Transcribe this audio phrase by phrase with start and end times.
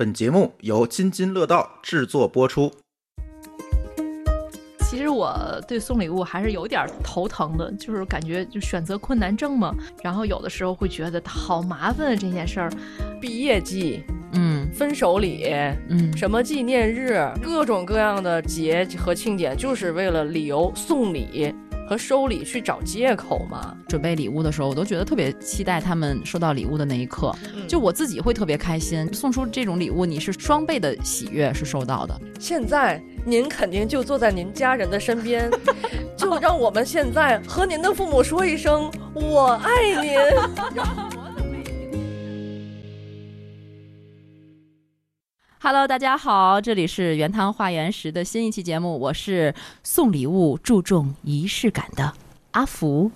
[0.00, 2.72] 本节目由津津乐道制作播出。
[4.88, 9.74] 其实我对送礼物还是有点头疼的，就是感觉就选择困难症嘛。
[10.02, 12.72] 然后有的时候会觉得好麻烦啊这件事儿。
[13.20, 14.02] 毕业季、
[14.32, 15.44] 嗯分手礼、
[15.90, 21.54] 嗯，什么纪念日，各种各样的节和庆典，就是为了理由送礼
[21.90, 23.76] 和收礼去找借口嘛。
[23.88, 27.34] 准备礼物的时候，我都觉得特别期待他们收到礼物的那一刻。
[27.52, 32.16] 嗯就我自己会特别开心，送出这种礼物，你是双倍的喜悦是收到的。
[32.38, 35.50] 现在您肯定就坐在您家人的身边，
[36.16, 40.14] 就让我们现在和您的父母说一声“我爱您”。
[45.62, 52.14] Hello，大家好，这里是原汤化原食的新一期节目，我是送礼物注重仪式感的
[52.52, 53.12] 阿福。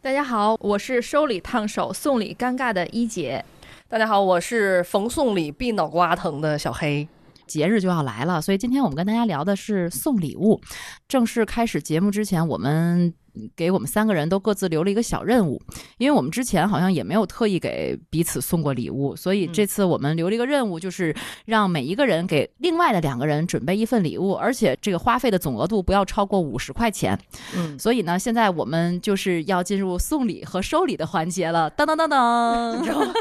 [0.00, 3.44] 大家好，我是收礼烫手、送礼尴尬的一姐。
[3.88, 7.08] 大家好，我是逢送礼必脑瓜疼的小黑。
[7.48, 10.60] 节日就要来了，所以今天我们跟大家聊的是送礼物。
[11.08, 13.12] 正式开始节目之前，我们
[13.56, 15.60] 给我们三个人都各自留了一个小任务，
[15.98, 21.14] 因为我们之前好像也没有特意给彼此送过礼物，所以这次我们留了一个任务，就是
[21.46, 27.18] 让每一个人给另外的两个人准备一份礼物，而且这个花费的总额度不要超过五十块钱。
[27.56, 31.68] 嗯，所以呢，现在我们就是要进入送礼和收礼的环节了。
[31.70, 33.12] 当当当当， 你知道吗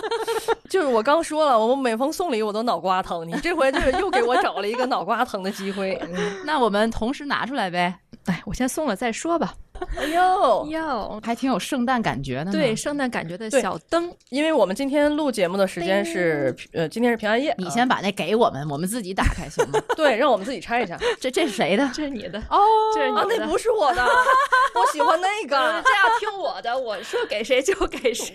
[0.69, 5.99] 就是我刚说了，我每逢送礼我都脑瓜疼，你这回就是又给我找了一个脑瓜疼的机会。
[6.45, 9.53] 那我们同时拿出来呗，哎，我先送了再说吧。
[9.97, 12.51] 哎呦，哟，还挺有圣诞感觉的呢。
[12.51, 19.79] 对，圣诞感觉的小灯，因为我们今天录节目的时间是呃，今天是平安夜，啊你先把那给我们，我们自己打开行吗？
[19.95, 20.97] 对，让我们自己拆一下。
[21.19, 21.89] 这这是谁的？
[21.93, 23.45] 这是你的，哦，啊，这是你的。
[23.45, 25.83] 那不是我的，我喜欢那嗯个。
[25.83, 28.33] 这要听我的，我说给谁就给谁。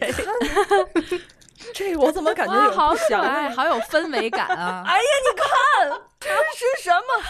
[1.75, 4.83] 这我怎么感觉，有好可爱，好有氛围感啊！
[4.85, 5.47] 哎呀，你看
[5.91, 7.25] 这是什么？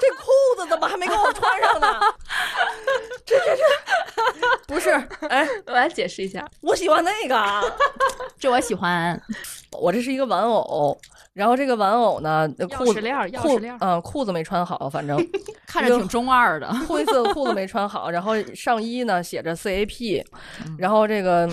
[0.00, 0.24] 这裤
[0.56, 2.00] 子怎么还没给我穿上呢？
[3.24, 4.90] 这这这不是？
[5.28, 7.74] 哎， 我来解释一下，我喜欢那个，
[8.38, 9.20] 这我喜欢。
[9.72, 10.98] 我这是一个玩偶。
[11.34, 15.16] 然后这个玩偶呢，裤子钥匙链儿裤匙链儿嗯裤子没穿好，反正
[15.68, 20.24] 看着挺中二的，灰色的裤子没穿好，然后上衣呢写着 CAP，
[20.76, 21.48] 然后这个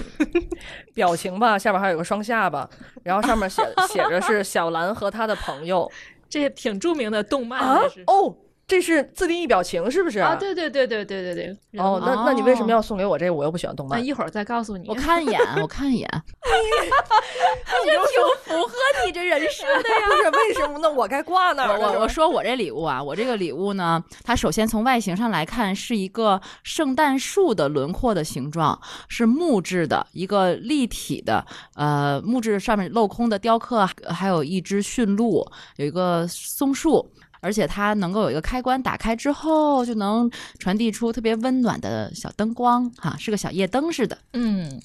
[0.95, 2.67] 表情吧下边还有个双下巴，
[3.03, 5.91] 然后上面写写着是小兰和她的朋友
[6.35, 7.79] 这些挺著名的动漫啊？
[7.83, 8.03] 这是。
[8.07, 8.35] 哦，
[8.67, 10.19] 这是自定义表情是不是？
[10.19, 11.79] 啊，对对对对对对对。
[11.79, 13.33] 哦，那那你为什么要送给我这个？
[13.33, 13.99] 我又不喜欢动漫。
[13.99, 14.87] 那一会儿再告诉你。
[14.89, 16.09] 我看一眼，我看一眼
[17.85, 18.73] 你就挺符合
[19.05, 20.07] 你这人设的呀。
[20.09, 20.89] 不是为什么呢？
[20.89, 22.07] 我该挂哪儿我我？
[22.07, 37.11] 说我这礼物啊，我这个礼物呢，它首先从外形上来看是一个圣诞树的轮廓的形状，是木质的一个立体的，呃，木质上面镂空的雕刻，还有一只驯鹿，有一个松树。
[37.45, 44.81] 而且它能够有一个开关，打开之后就能传递出特别温暖的小灯光，哈，是个小夜灯似的，嗯，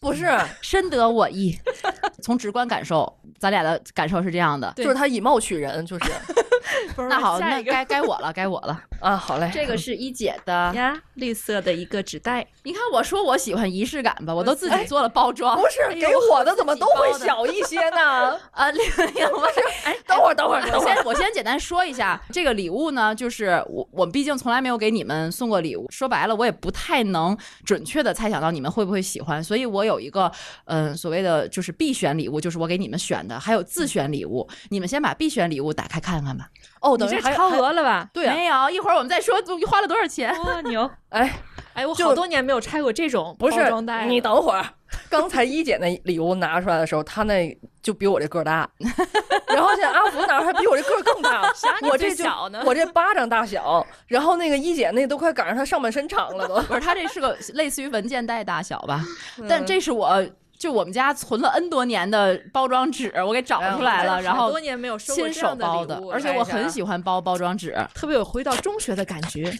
[0.00, 0.26] 不是，
[0.60, 1.56] 深得我意。
[2.20, 4.72] 从直观感受，咱俩的感受是这样的。
[4.76, 6.10] 就是他以貌取人，就是
[7.08, 8.82] 那好，那该该我了，该我了。
[9.00, 9.48] 啊，好嘞。
[9.54, 15.56] 这个是一姐的，呀，绿色的一个纸袋，你看我说我喜欢仪式感吧，我都自己做了包装。
[15.56, 18.36] 不是给我的怎么都会小一些呢？
[18.50, 18.84] 啊，另
[19.14, 19.48] 另外，
[19.84, 20.94] 哎，等会儿，等会儿，等我会儿。
[20.96, 30.32] 先我先简单说一下这个礼物呢，就是我我毕竟从来没有给你们送过礼物，说白了我也不太能准确的猜想到你们会不会喜欢，所以我有一个
[30.64, 36.48] 嗯、所谓的就是必选礼物，就是我给你们选的，还有自选礼物，你们先把必选礼物打开看看吧。
[36.80, 38.10] 哦，等于还超额了吧？
[38.12, 38.34] 对啊。
[38.34, 39.36] 没有，一会儿我们再说
[39.68, 40.36] 花了多少钱。
[40.42, 40.90] 哇，牛！
[41.10, 41.32] 哎，
[41.76, 44.64] 哎，我好多年没有拆过这种不是包装袋了你等会儿，
[45.10, 48.68] 刚才一姐那礼物拿出来的时候，她那就比我这个儿大，
[49.48, 51.42] 然后现在阿福拿出来比我这个儿更大，
[51.88, 56.54] 我这就小呢我这巴掌大小，然后那个一姐那都快赶上她上半身长了都。
[56.62, 59.04] 不是，它这是个类似于文件袋大小吧，
[59.48, 60.26] 但这是我。
[60.58, 67.76] 就我们家存了 N 多年的包装纸，我给找出来了，然后多年没有亲手包的，而且我很喜欢包包装纸。
[67.94, 69.52] 特别有回到中学的感觉。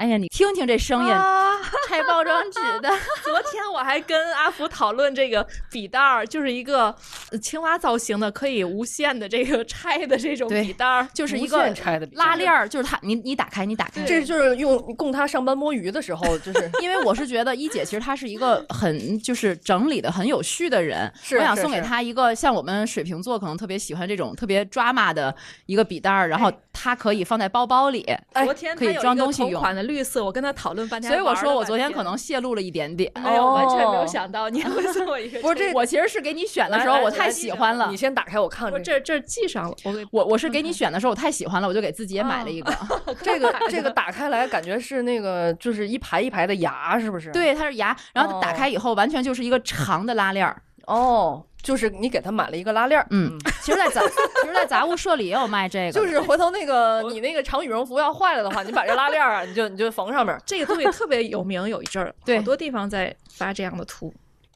[0.00, 1.52] 哎呀，你听听这声音，啊！
[1.86, 2.88] 拆包装纸的，
[3.22, 6.84] 昨天我还跟阿福讨论这个笔袋儿，就是一个
[7.30, 11.06] 呃青蛙造型的，可以无限的这个 拆的这种笔袋儿。
[11.12, 14.02] 就是一个拆的拉链儿，就是它，你你打开，你打开。
[14.04, 25.34] 这就是用供他上班摸鱼的时候，就是因为我是觉得一姐其实她是一个很就是整理的很有序的人，我想送给是她一个像我们水瓶座可能特别喜欢这种特别抓马的
[25.66, 26.50] 一个笔袋儿，然后
[26.82, 28.02] 它可以放在包包里。
[28.32, 33.10] 哎昨天可以装东西用款的绿色，我跟他讨论半天所以我说我昨天可能泄露了一点点。
[33.22, 35.40] 没有，完全没哦有想到你会 送我一个。
[35.40, 37.96] 不是这我其实是给你选的时候，我太喜欢了你。
[37.96, 38.82] 先打开我看看。
[38.82, 42.72] 这这系上了，我我我是给你选的时候，我太喜欢了，我就给自己也买了一个。
[43.22, 47.30] 这个这个打开来，感觉是那个就是一排一排的牙，是不是？。
[47.30, 50.62] 对，它是牙，然后打开以后完全就是一个长的拉链儿。
[50.86, 53.06] 哦，就是你给他买了一个拉链儿。
[53.10, 60.36] 嗯， 其实，在杂其实，在杂物社里也有卖这个，就是回头那个你那个长羽绒服要坏了的话，你把这拉链儿啊，你就你就缝上面。
[60.46, 62.38] 这个东西特别有名，有一阵儿，对。
[62.38, 64.12] 好多地方在发这样的图，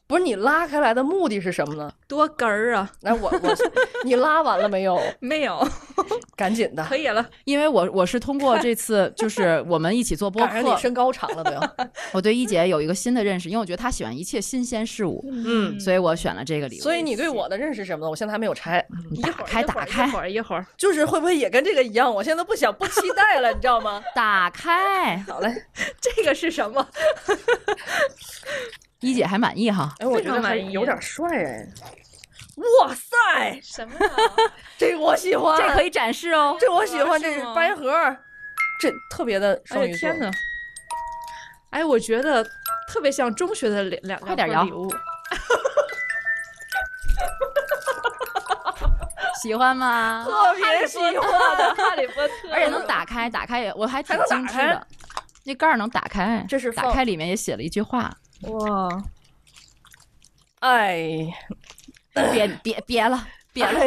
[0.07, 1.91] 不是你拉开来的目的是什么呢？
[2.07, 3.55] 多根儿啊，来，我我
[4.05, 5.01] 你拉完了没有？
[5.19, 5.67] 没有，
[6.37, 11.87] 赶紧的，可以了，因为我我是通过 这次就是我们一起做播客，你身高长了没有？
[12.13, 16.83] 我对一姐有一个新的认识，因为我觉得她喜欢一切新鲜事物，嗯所以我选了这个礼物。
[16.83, 18.09] 所以你对我的认识是什么呢？
[18.09, 18.79] 我现在还没有拆，
[19.23, 22.13] 打一会儿开打开一会儿一会儿，就是会不会也跟这个一样？
[22.13, 24.03] 我现在不想不期待了，你知道吗？
[24.13, 25.51] 打开，好嘞，
[25.99, 26.87] 这个是什么？
[28.99, 29.93] 一姐还满意哈。
[29.99, 31.67] 哎，我觉得满意有点帅哎！
[32.79, 34.11] 哇塞，什么呀？
[34.77, 36.55] 这我喜欢，这可以展示哦。
[36.59, 38.17] 这我喜欢，这是白盒儿，
[38.79, 40.09] 这特别的哎双鱼座。
[40.09, 40.31] 天哪！
[41.71, 42.41] 哎，我觉得
[42.87, 44.89] 特别像中学的两两快点摇礼物，
[49.41, 50.23] 喜欢吗？
[50.25, 51.13] 特别喜欢
[51.57, 54.87] 的，哈利波特， 而且能打开，打开也我还挺精致的。
[55.43, 58.09] 那盖儿能打开，这是打开里面也写了一句话，
[58.41, 59.03] 哇，
[60.59, 61.33] 哎，
[62.13, 63.79] 别别别了，别了。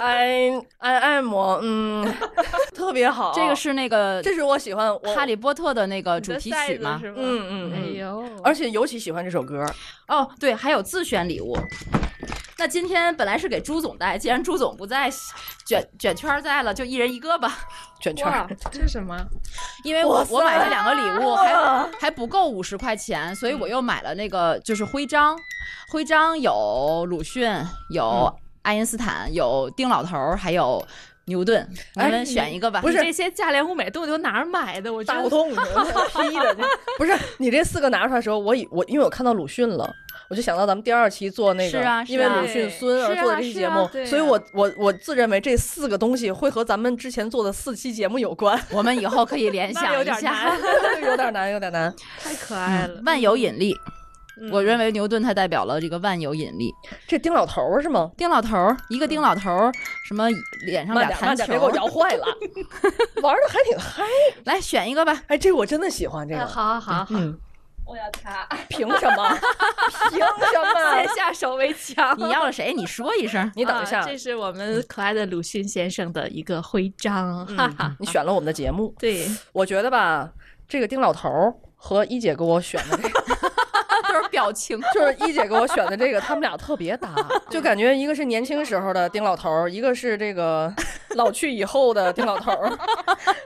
[0.00, 2.14] 哎，I I am，嗯，
[2.74, 3.32] 特别好。
[3.34, 7.00] 这个是那个这是我喜欢《哈利波特》的那个主题曲吗？
[7.02, 9.64] 嗯嗯，哎呦，而且尤其喜欢这首歌。
[10.08, 11.56] 哦，对，还有自选礼物。
[12.60, 15.10] 那今天本来是给朱总带，既然朱总不在，
[15.64, 17.56] 卷卷圈儿在了，就一人一个吧。
[17.98, 19.16] 卷圈儿，，这是什么？
[19.82, 25.34] 因为我我买这两个礼物还还不够五十块钱，所以我又买了那个就是徽章，
[25.90, 27.50] 徽章有鲁迅，
[27.94, 28.30] 有
[28.60, 30.86] 爱因斯坦，有丁老头儿，还有
[31.24, 32.82] 牛顿，你哎们选一个吧。
[32.82, 34.92] 不是这些价廉物美东西都哪儿买的？
[34.92, 36.56] 我觉得大胡同，你知道吗批的。
[36.98, 39.90] 不是你这四个拿出来的时候，我以我因为我看到鲁迅了。
[40.30, 50.58] 我就想到咱们第二期做那个，是啊是啊因为鲁迅孙做的这期节目，所以我我我自认为这四个东西会和咱们之前做的四期节目有关，我们以后可以联 想一下点难。
[51.02, 51.92] 有点难，有点难。
[52.22, 53.00] 太可爱了。
[53.04, 53.76] 万有引力，
[54.40, 56.72] 嗯我认为牛顿他代表了这个万有引力。
[57.08, 58.10] 这丁老头儿是吗？
[58.16, 59.72] 丁老头儿，一个丁老头儿，
[60.06, 60.28] 什么
[60.64, 62.24] 脸上俩弹球，别给我摇坏了。
[63.20, 64.04] 玩的还挺嗨。
[64.44, 65.22] 来选一个吧。
[65.26, 66.46] 哎，这个我真的喜欢这哎个。
[66.46, 67.36] 好好好，嗯，
[67.90, 69.28] 我要他， 凭什么？
[70.10, 71.08] 凭什么 先？
[71.16, 72.16] 下手为强。
[72.16, 72.72] 你要了谁？
[72.72, 73.50] 你说一声。
[73.56, 77.96] 你等一下啊，这是我们可爱的鲁迅先生的一个徽章，哈哈。
[77.98, 80.30] 你选了我们的节目，对，我觉得吧，
[80.68, 83.20] 这个丁老头儿和一姐给我选的这个，
[84.08, 84.80] 都是表情。
[84.94, 87.12] 就是一姐给我选的这个，他们俩特别搭，
[87.50, 90.72] 就感觉一个是年轻时候的丁老头儿，一个是这个
[91.16, 92.70] 老去以后的丁老头儿，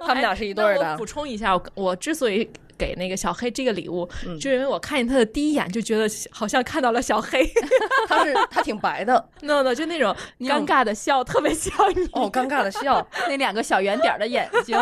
[0.01, 1.07] 他们俩是一对儿的补。
[1.07, 7.45] 充一下，我我之所以给那个小黑这个礼物，嗯就因为我看见他的第一眼就觉得好像看到了小黑
[8.09, 12.05] 他是他挺白的，， no no，就那种尴尬的笑，特别像你。
[12.13, 14.79] 哦，尴尬的笑， 那两个小圆点儿的眼睛。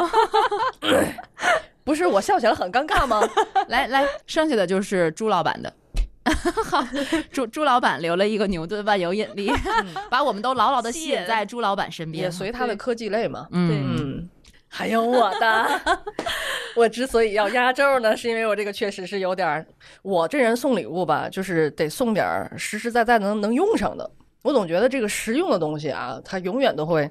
[1.84, 3.20] 不是我笑起来很尴尬吗？
[3.68, 5.72] 来来，剩下的就是朱老板的。
[6.64, 6.80] 好，
[7.32, 9.50] 朱朱老板留了一个牛顿万有引力，
[10.08, 12.22] 把我们都牢牢的吸引在朱老板身边。
[12.24, 13.48] 也随他的科技类嘛。
[13.50, 14.28] 嗯，嗯，
[14.74, 15.81] 还有我的，
[16.74, 19.67] 我之所以要压轴呢，是因为我这个确实是有点儿，
[20.00, 24.10] 我这人送礼物吧，就是得送点儿实实在在能能用上的。
[24.43, 27.08] 我总觉得这个实用的东西啊，它永远都会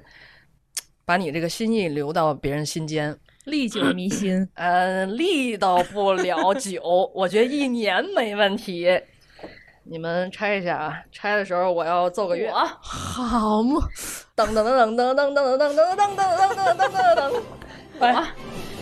[1.04, 3.16] 把你这个心意留到别人心间。
[3.44, 6.82] 历久弥新，呃，历到不了久，
[7.14, 8.88] 我觉得一年没问题。
[9.84, 11.02] 你们拆一下啊！
[11.10, 12.52] 拆的时候我要奏个乐。
[12.80, 13.80] 好嘛，
[14.36, 17.42] 噔噔噔噔噔噔噔噔噔噔噔噔噔噔噔噔。
[17.98, 18.24] 来，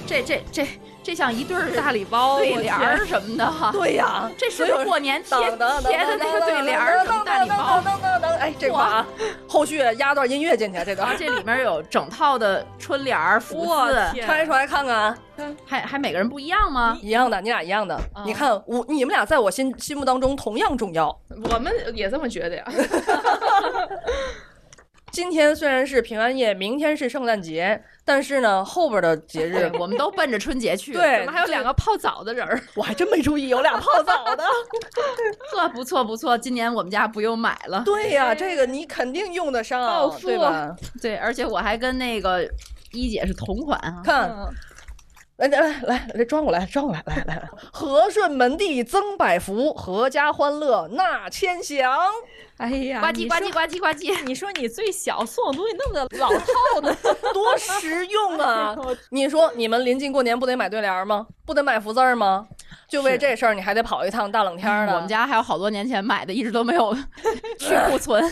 [0.07, 0.66] 这这这
[1.10, 3.72] 这像一对儿大礼包，对联儿什么的哈。
[3.72, 7.80] 对呀，这是过年贴噔噔贴的那个对联儿什么大礼包？
[7.80, 9.04] 噔噔噔，哎，这块啊，
[9.48, 15.18] 后续压段音乐进去，这段然后这里面有整套的春联儿、福我字，天拆出来看看，
[15.66, 16.96] 还还每个人不一样吗？
[17.02, 18.00] 一样的，你俩一样的。
[18.24, 21.08] 你看我，你们俩在我心心目当中同样重要。
[21.50, 22.64] 我们也这么觉得呀。
[25.12, 30.92] 今天虽然是平安夜，明天是圣诞节，但是呢，后边的节日，我们都奔着春节去。
[30.94, 32.60] 对怎么还有两个泡澡的人儿？
[32.76, 34.44] 我还真没注意有俩泡澡的。
[35.52, 37.82] 呵，不错不错，今年我们家不用买了。
[37.84, 40.74] 对呀，这个你肯定用得上暴，富对吧？
[41.02, 42.48] 对，而且我还跟那个
[42.92, 44.30] 一姐是同款啊，看，
[45.38, 51.90] 来来来来，来装过来，装过来，来来来，和顺门第增百福，阖家欢乐纳千祥。
[52.60, 54.24] 哎呀，呱唧呱唧呱唧呱唧。
[54.24, 56.94] 你说你最小送的东西那么的老套呢？
[57.32, 58.76] 多实用啊！
[59.10, 61.26] 你说你们临近过年不得买对联吗？
[61.46, 62.46] 不得买福字儿吗？
[62.86, 64.94] 就为这事儿，你还得跑一趟大冷天儿的。
[64.94, 66.94] 我们家还有好多年前买的，一直都没有
[67.58, 68.22] 去库存。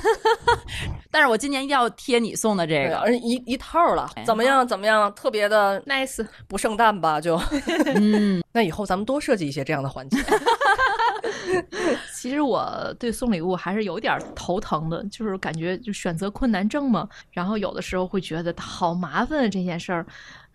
[1.11, 3.01] 但是我今年一定要贴你送的这个。
[3.07, 4.67] 这个一一套了哎，怎么样？
[4.67, 5.11] 怎么样？
[5.15, 7.19] 特别的 nice，不圣诞吧？
[7.21, 7.41] 就
[7.95, 10.19] 嗯，那以后咱们多设计一些这样的环节。
[12.15, 17.09] 其实我对送礼物还是有点儿头疼的，就是感觉就选择困难症嘛。
[17.31, 20.07] 然后有的时候会觉得好麻烦啊这件事儿，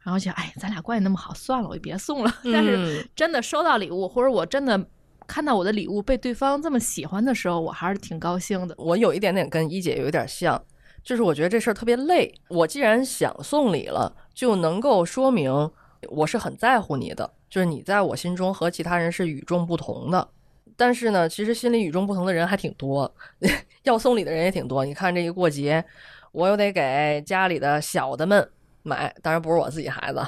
[0.03, 2.33] 然后就哎，咱俩关系那么好，算了，我就别送了。
[2.51, 4.87] 但是嗯真的收到礼物，或者我真的
[5.25, 8.75] 看到我的礼物被对方这么喜欢的时候，我还是挺高兴的。
[8.77, 10.61] 我有一点点跟一姐有一点像，
[11.03, 12.33] 就是我觉得这事儿特别累。
[12.49, 15.71] 我既然想送礼了，就能够说明
[16.09, 20.27] 我是很在乎你的，就是你在我心中和其他人是与众不同的。
[20.75, 23.13] 但是呢，其实心里与众不同的人还挺多，
[23.83, 24.85] 要送礼的人也挺多。
[24.85, 25.83] 你看这一过节，
[26.31, 28.49] 我又得给家里的小的们
[28.83, 30.19] 买，当然不是我自己孩子，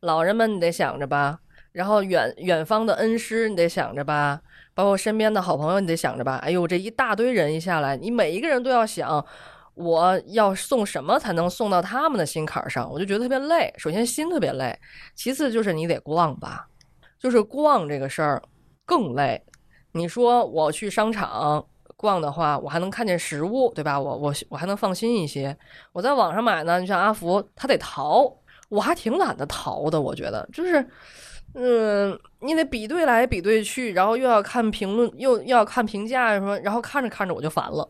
[0.00, 1.38] 老人们你得想着吧。
[1.72, 4.40] 然后远远方的恩师你得想着吧，
[4.74, 6.36] 包括身边的好朋友你得想着吧。
[6.36, 9.24] 哎呦，这一大堆人一下来，你每一个人都要想，
[9.74, 13.72] 我要送什么才能送到他们的心坎上，我就觉得特别累。
[13.76, 14.76] 首先心特别累，
[15.14, 16.66] 其次就是你得逛吧，
[17.18, 18.42] 就是逛这个事儿
[18.84, 19.40] 更累。
[19.92, 21.64] 你说我去商场
[21.96, 23.98] 逛的话，我还能看见实物，对吧？
[23.98, 25.56] 我我我还能放心一些。
[25.92, 28.32] 我在网上买呢，你像阿福，他得淘，
[28.68, 30.86] 我还挺懒得淘的，我觉得就是。
[31.54, 37.88] 嗯，你得比对来比对去，然后又要看评论，又又要看评价什么，然后看着看着我就烦了，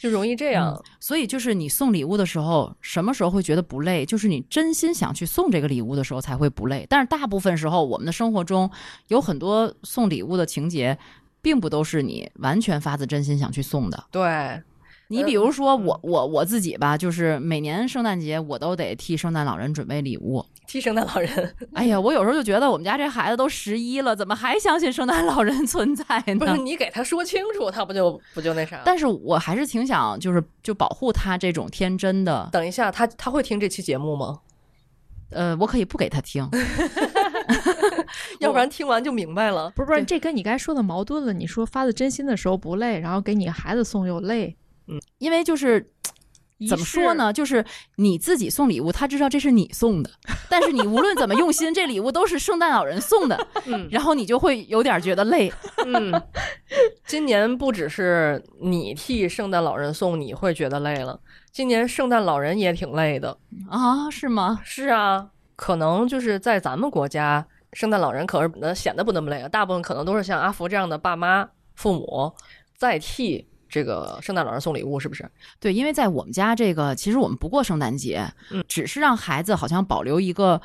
[0.00, 0.80] 就容易这样。
[1.00, 4.06] 所以就是你送礼物的时候，什么时候会觉得不累？
[4.06, 6.86] 就是你真心想去送这个礼物的时候才会不累。
[6.88, 8.70] 但是大部分时候，我们的生活中
[9.08, 10.96] 有很多送礼物的情节，
[11.44, 14.04] 并不都是你完全发自真心想去送的。
[14.10, 14.62] 对，
[15.08, 20.42] 你比如说我我我自己吧，就是每年圣诞节我都得替圣诞老人准备礼物。
[20.66, 26.36] 替圣诞老人 哎呀，我有时候就觉得我们家这孩子都十一了，怎么还相信圣诞老人 存在呢？
[26.36, 28.80] 不是你给他说清楚，他不就不就那啥？
[28.86, 32.48] 但是我还是挺想，就是就保护他这种天真的。
[32.50, 34.38] 等一下，他他会听这期节目吗？
[35.30, 36.48] 呃，我可以不给他听。
[38.40, 39.70] 要不然听完就明白了。
[39.76, 41.32] 不是不是，这跟你刚才说的矛盾了。
[41.32, 44.56] 你说发自真心的时候不累，然后给你孩子送又累，
[44.88, 45.90] 嗯因为就是
[46.68, 47.14] 怎么说？
[47.14, 47.64] 呢，就是
[47.96, 50.10] 你自己送礼物，他知道这是你送的，
[50.48, 55.52] 但是你无论怎么用心，这礼物都是圣诞老人送的，嗯然后你就会有点觉得累。
[55.84, 56.12] 嗯，
[57.06, 61.18] 今年不只是你替圣诞老人送，你会觉得累了，
[61.52, 63.36] 今年圣诞老人也挺累的。
[63.68, 64.60] 啊，是吗？
[64.64, 72.32] 是啊，可能就是在咱们国家，圣诞老人可是呃显得不那么累啊，大部分可能都是像阿福这样的爸妈、父母
[72.76, 75.30] 在替这个圣诞老人送礼物，是不是？
[75.60, 80.60] 对，因为在我们家这个，其实我们不过圣诞节，嗯只是让孩子好像保留一个。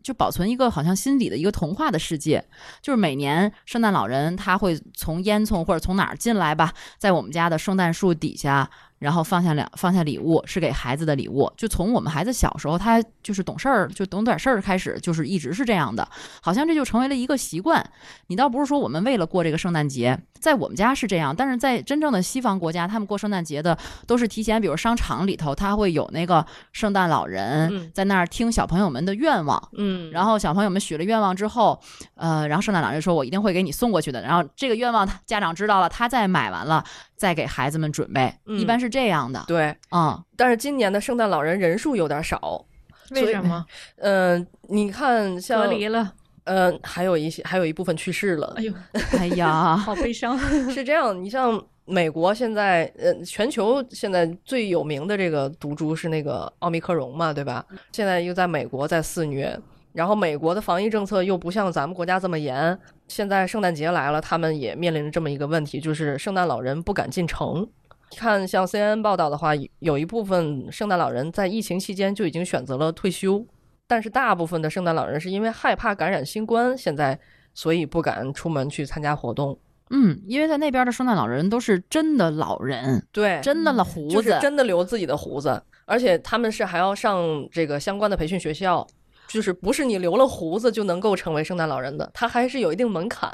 [0.00, 2.42] 就保存一个好像心底的一个童话的世界，
[2.80, 11.50] 就是每年圣诞老人他会从烟囱或者从哪儿进来吧，在我们家的圣诞树底下，然后放下两放下礼物，是给孩子的礼物。
[11.56, 16.08] 就从我们孩子小时候，他就是懂事儿，就懂点事儿开始，就是一直是这样的，
[16.42, 17.84] 好像这就成为了一个习惯。
[18.26, 23.76] 你倒不是说我们为了过这个圣诞节，在我们家是这样，但是在真正的西方国家，他们过圣诞节的
[24.06, 29.62] 都是提前，比如商场里头，他会有那个圣诞老人嗯在那儿听小朋友们的愿望。
[29.76, 31.80] 嗯然后小朋友们许了愿望之后，
[32.14, 36.84] 呃，然后圣诞老人说：“我一定会给你送过去的。”然后这个愿望他家长知道了，他再买完了
[37.18, 39.44] 再给孩子们准备，嗯一般是这样的。
[39.46, 42.64] 对，嗯，但是今年的圣诞老人人数有点少。
[43.10, 43.64] 为什么
[43.96, 46.12] 嗯、 你看像隔离了？
[46.44, 48.62] 呃，还有一些，还有一部分去世了哎。
[48.62, 48.72] 呦，
[49.18, 50.38] 哎呀， 好悲伤。
[50.70, 57.64] 是这样，你像美国现在，呃，全球现在最有名的这个毒株是那个奥密克戎嘛，对吧？
[57.92, 59.58] 现在又在美国在肆虐，
[59.98, 62.78] 然后美国的防疫政策又不像咱们国家这么严。
[63.08, 67.68] 现在圣诞节来了，他们也面临着这么一个问题，就是圣诞老人不敢进城。
[68.16, 69.50] 看像 CNN 报道的话，
[69.80, 73.44] 有一部分圣诞老人在疫情期间就已经选择了退休，
[73.88, 77.18] 但是大部分的圣诞老人是因为害怕感染新冠，现在
[77.52, 79.58] 所以不敢出门去参加活动。
[79.90, 88.86] 嗯，因为在那边的圣诞老人都是真的老人，对，真的了胡子，就是真的留自己的胡子，而且他们是还要上这个相关的培训学校。
[89.28, 93.30] 就是不是你留了胡子就能够成为圣诞老人的，他还是有一定门槛，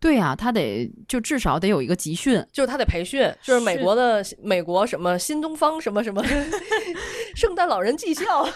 [0.00, 6.24] 对呀、他得就至少得有一个集训，就是他得培训，就是美国的美国什么新东方什么什么
[7.36, 8.46] 圣诞老人技校，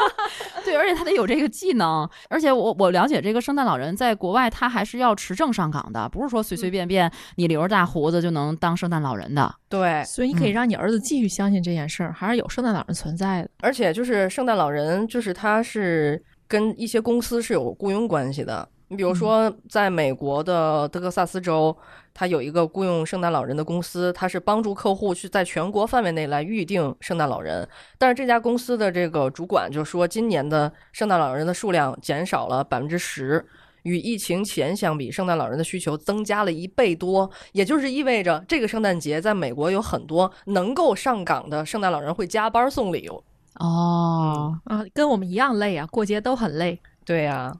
[0.64, 2.08] 对，而且他得有这个技能。
[2.28, 9.54] 而且我我了解这个圣诞老人在国外他还是要持证上岗的，不是说随随便便你留着大胡子就能当圣诞老人的。
[9.68, 13.48] 对，所以你可以嗯让你儿子继续相信这件事儿，还是有圣诞老人存在的。
[13.62, 16.01] 而且就是圣诞老人，就是他是
[16.48, 18.68] 跟一些公司是有雇佣关系的。
[18.88, 21.74] 你比如说，在美国的德克萨斯州，
[22.12, 27.66] 它有一个雇佣圣诞老人的公司，它是帮助客户去在全国范围内来预定圣诞老人。
[27.96, 33.42] 但是这家公司的这个主管就说，今年的圣诞老人的数量减少了百分之十。
[33.84, 43.24] 与疫情前相比，圣诞老人的需求增加了一倍多，也就是意味着这个圣诞节在美国有很多能够上岗的圣诞老人会加班送礼物。
[43.56, 46.80] 哦，啊，跟我们一样累啊，过节都很累。
[47.04, 47.54] 对呀、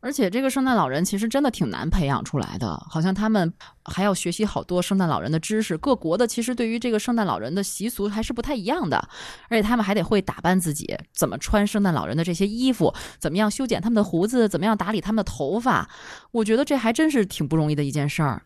[0.00, 3.52] 而且这个圣诞老人其实真的挺难培养出来的，好像他们
[3.84, 5.76] 还要学习好多圣诞老人的知识。
[5.78, 9.08] 各国的其实对于这个圣诞老人的习俗还是不太一样的，
[9.48, 15.88] 而且他们还得会打扮自己，怎么穿圣诞老人的这些衣服，怎么样修剪他们的胡子，怎么样打理他们的头发。
[16.30, 18.42] 我觉得这还真是挺不容易的一件事儿。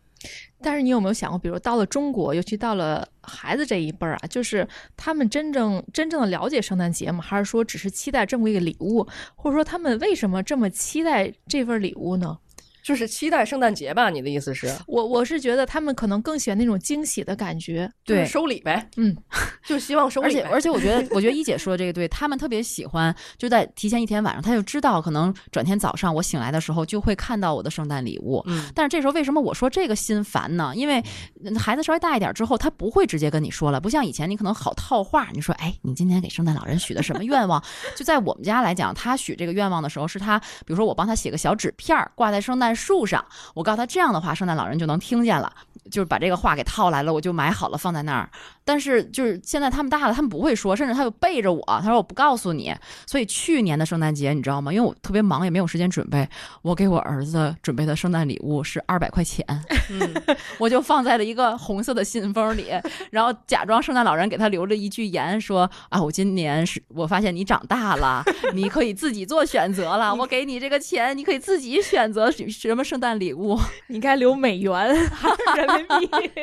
[0.61, 4.67] 但是你有没有想过，比如到了中国，尤其到了孩子这一辈儿啊，就是
[4.97, 7.23] 他们真正真正的了解圣诞节吗？
[7.23, 9.07] 还是说只是期待这么一个礼物，
[9.37, 12.39] 或者说他们为什么这么期待这份礼物呢？
[12.89, 14.09] 就是期待圣诞节吧？
[14.09, 14.67] 你的意思是？
[14.87, 17.87] 我我是觉得他们可能更喜欢那种惊喜的感觉。
[18.03, 19.15] 对收礼呗，嗯，
[19.69, 20.27] 就希望收礼。
[20.29, 28.43] 而且而且，我觉得 我觉得一姐说的这个对，他们特别喜欢，就在提前一天晚上，他就知道可能转天早上我醒来的时候就会看到我的圣诞礼物。
[28.47, 30.73] 嗯，但是这时候为什么我说这个心烦呢？
[30.75, 31.05] 因为
[31.45, 37.63] 嗯孩子稍微大一点之后，他不会直接跟你说了，不像以前你可能好套话，你说哎，你今天给圣诞老人许的什么愿望？
[37.95, 43.23] 就在我们家来讲，他许这个愿望的时候，是他比如说我帮他写个小纸片儿挂在圣诞树上，
[43.55, 45.53] 我告诉他这样的话，圣诞老人就能听见了，
[45.91, 48.29] 就是把这个话给套来了，我就买好了放在那儿。
[48.65, 52.75] 但是就是现在他们大了，他们不会说，甚至他就背着我，他说我不告诉你。
[53.07, 54.73] 所以去年的圣诞节，你知道吗？
[54.73, 56.29] 因为我特别忙，也没有时间准备，
[56.63, 59.45] 我给我儿子准备的圣诞礼物是二百块钱，
[59.91, 60.15] 嗯，
[60.59, 62.67] 我就放在了一个红色的信封里，
[63.11, 73.59] 然后假装圣诞老人给他留了一句言，说啊，我今年是我发现你长大了，你可以自己做选择了，我给你这个钱，你可以自己选择什么圣诞礼物。
[73.87, 74.95] 你该留美元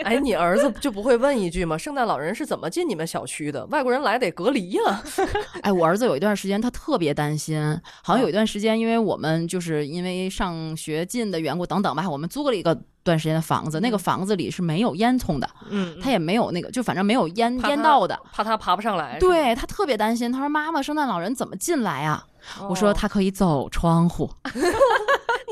[0.03, 1.77] 哎，你儿子就不会问一句吗？
[1.77, 3.65] 圣诞老人是怎么进你们小区的？
[3.67, 5.03] 外国人来得隔离呀、
[5.61, 7.59] 哎，我儿子有一段时间他特别担心，
[8.03, 18.19] 好像有一段时间，因为我们就是因为上学近的缘故等等吧，我们租了一个段时间的房子，那个房子里是没有烟囱的，嗯，他也没有那个，就反正没有烟烟道的。
[18.31, 19.17] 怕他爬不上来。
[19.19, 22.25] 对他特别担心，他说：“妈妈，圣诞老人怎么进来啊？”
[22.69, 24.29] 我说：“哦他可以走窗户。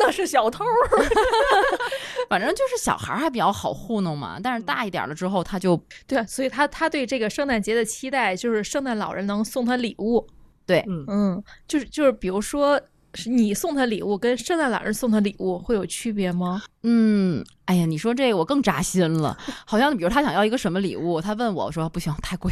[0.04, 0.64] 那是小偷。
[2.30, 10.28] 反正就是小孩儿还比较好糊弄嘛，但是大一点了之后，他就对啊，所以他他对这个圣诞节的期待就是圣诞老人能送他礼物。
[10.66, 12.80] 对嗯，嗯，就是就是，比如说
[13.14, 16.64] 是你送他礼物跟圣诞老人送他礼物会有区别吗？
[16.84, 19.38] 嗯，哎呀，你说这个我更扎心了，
[19.68, 22.52] 好像比如他想要一个什么礼物，他问我说不行太贵，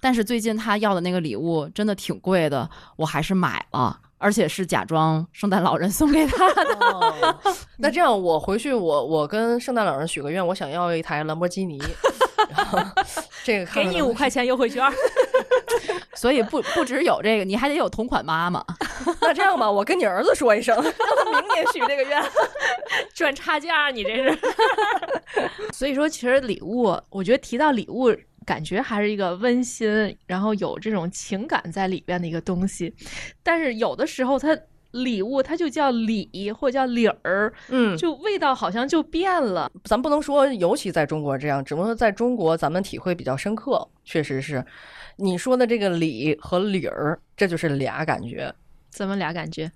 [0.00, 4.00] 但是最近他要的那个礼物真的挺贵的，我还是买了。
[4.24, 7.36] 而且是假装圣诞老人送给他的， 哦，
[7.76, 11.78] 那这样我回去我我跟圣诞老人许个愿，我想要一台兰博基尼，
[12.48, 12.78] 然后
[13.42, 14.82] 这个给你五块钱优惠券，
[16.16, 18.64] 所以不不只有这个，你还得有同款妈妈。
[19.20, 22.24] 那这样吧，我跟你儿子说一声，让他明年许这个愿。
[23.12, 24.38] 赚差价，你这是。
[25.70, 28.10] 所以说，其实礼物，我觉得提到礼物，
[28.44, 32.94] 感觉还是一个温馨，然后有这种情感在里边的一个东西。
[33.42, 34.56] 但是有的时候，它
[34.92, 39.70] 礼物它就叫礼或者叫礼儿，嗯，就味道好像就变了。
[39.84, 44.64] 咱不能说，尤其在中国这样，只能说在中国咱们体会比较深刻，确实是。
[45.16, 48.54] 你说的这个礼和礼儿，这就是俩感觉。
[48.90, 49.70] 怎么俩感觉？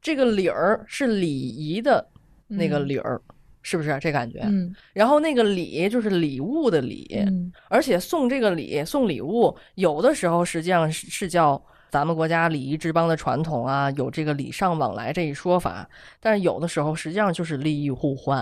[0.00, 2.08] 这个礼儿是礼仪的
[2.46, 3.20] 那个嗯理儿，
[3.66, 4.38] 是不是这感觉？
[4.44, 15.88] 嗯然后那个礼就是礼物的礼，嗯而且送这个礼送礼物，有的时候实际上是是叫咱们国家礼仪之邦的传统啊，有这个礼尚往来这一说法，
[16.20, 18.38] 但是有的时候实际上就是利益互换。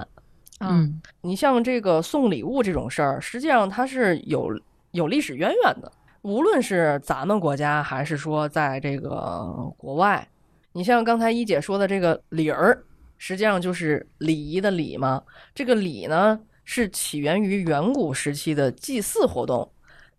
[0.58, 4.50] 啊嗯你像这个送礼物这种事儿，实际上它是有
[4.90, 5.90] 有历史渊源的。
[6.20, 10.26] 无论是咱们国家，还是说在这个国外，
[10.72, 12.82] 你像刚才一姐说的这个礼儿，
[13.18, 15.22] 实际上就是礼仪的礼嘛。
[15.54, 19.70] 这个礼呢，是起源于远古时期的祭祀活动。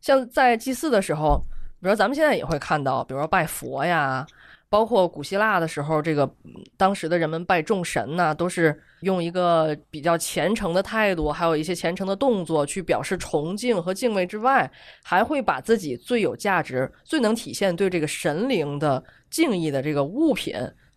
[0.02, 1.42] 像在祭祀的时候，
[1.82, 4.26] 比如咱们现在也会看到，比如说拜佛呀，
[4.70, 6.32] 包括古希腊的时候，这个
[6.78, 14.72] 当时的人们拜众神呐、都是用一个比较虔诚的态度，还有一些虔诚的动作去表示崇敬和敬畏之外，
[15.04, 20.56] 还会把自己最有价值、最能体现对这个神灵的敬意的这个物品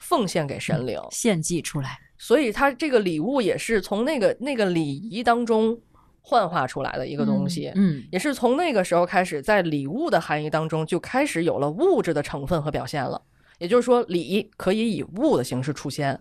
[0.09, 0.99] 奉献给神灵。
[1.11, 5.79] 献祭出来，所以他这个礼物也是从那个那个礼仪当中
[6.23, 7.71] 幻化出来的一个东西。
[7.75, 13.21] 嗯也是从那个时候开始，在礼物的含义当中就开始有了物质的成分和表现了。
[13.59, 16.19] 也就是说，礼可以以物的形式出现，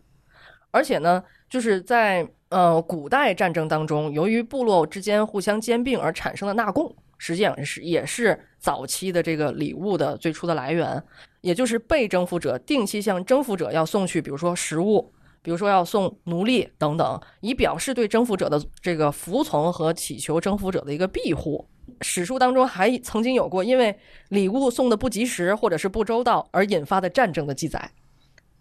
[0.71, 11.04] 而且呢，就是在呃古代战争当中，由于部落之间互相兼并而产生的纳贡，实际上是也是早期的这个礼物的最初的来源。
[11.42, 21.66] 也就是被征服者定期向征服者要送去，比如说食物，比如说要送奴隶等等，以表示对征服者的这个服从和祈求征服者的一个庇护。
[22.02, 23.98] 史书当中还曾经有过因为
[24.30, 27.92] 礼物送的不及时或者是不周到而引发的战争的记载。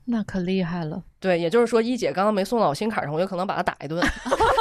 [0.04, 4.00] 那可厉害了，对，也就是说，一姐刚刚没送到我心坎上，我有可能把她打一顿。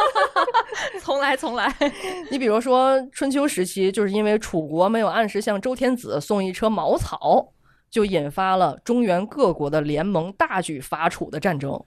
[1.03, 1.73] 重 来从来。
[2.29, 7.51] 你比如说春秋时期，就是因为楚国没有按时向周天子送一车茅草，
[7.89, 11.79] 就引发了中原各国的联盟大举伐楚的战争。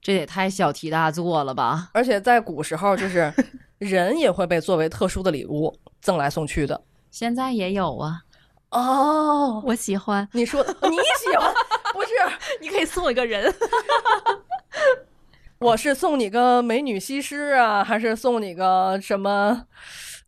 [0.00, 1.90] 这也太小题大做了吧？
[1.92, 3.32] 而且在古时候，就是
[3.78, 6.80] 人也会被作为特殊的礼物赠来送去的。
[7.10, 8.22] 现在也有啊，
[8.70, 11.52] 哦，我喜欢，你说你喜欢？
[11.92, 12.08] 不是，
[12.60, 13.52] 你可以送我一个人。
[15.60, 19.64] 我是送你个美女西施啊，还是送你个什么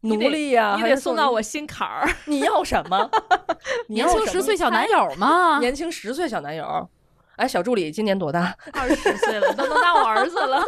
[0.01, 2.09] 奴隶呀、你得送到我心坎儿。
[2.27, 3.09] 你要什么？
[3.89, 6.89] 年轻十岁小男友吗，年轻十岁小男友。
[7.37, 8.55] 哎，小助理今年多大？
[8.73, 10.63] 二十岁了，都能当我儿子了。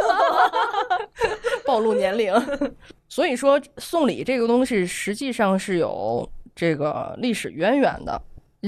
[1.67, 2.33] 暴露年龄。
[3.09, 8.23] 所以说，送礼这个东西实际上是有这个历史渊源的。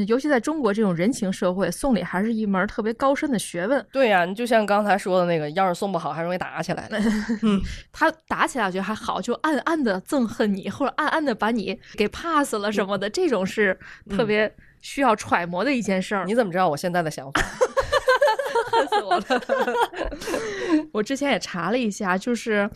[0.06, 3.86] 尤其在中国这种人情社会，送礼还是一门特别高深的学问。
[3.92, 6.88] 对呀、你就像刚才说的那个，要是送不好，还容易打起来。
[7.92, 13.78] 他打起来我觉得还好，就暗暗的憎恨你，或者暗暗的把你给 pass 了什么的，这种是
[14.10, 16.24] 特别需要揣摩的一件事儿。
[16.24, 17.40] 你怎么知道我现在的想法？
[18.74, 19.24] 恨死我了！
[20.92, 22.68] 我之前也查了一下，就是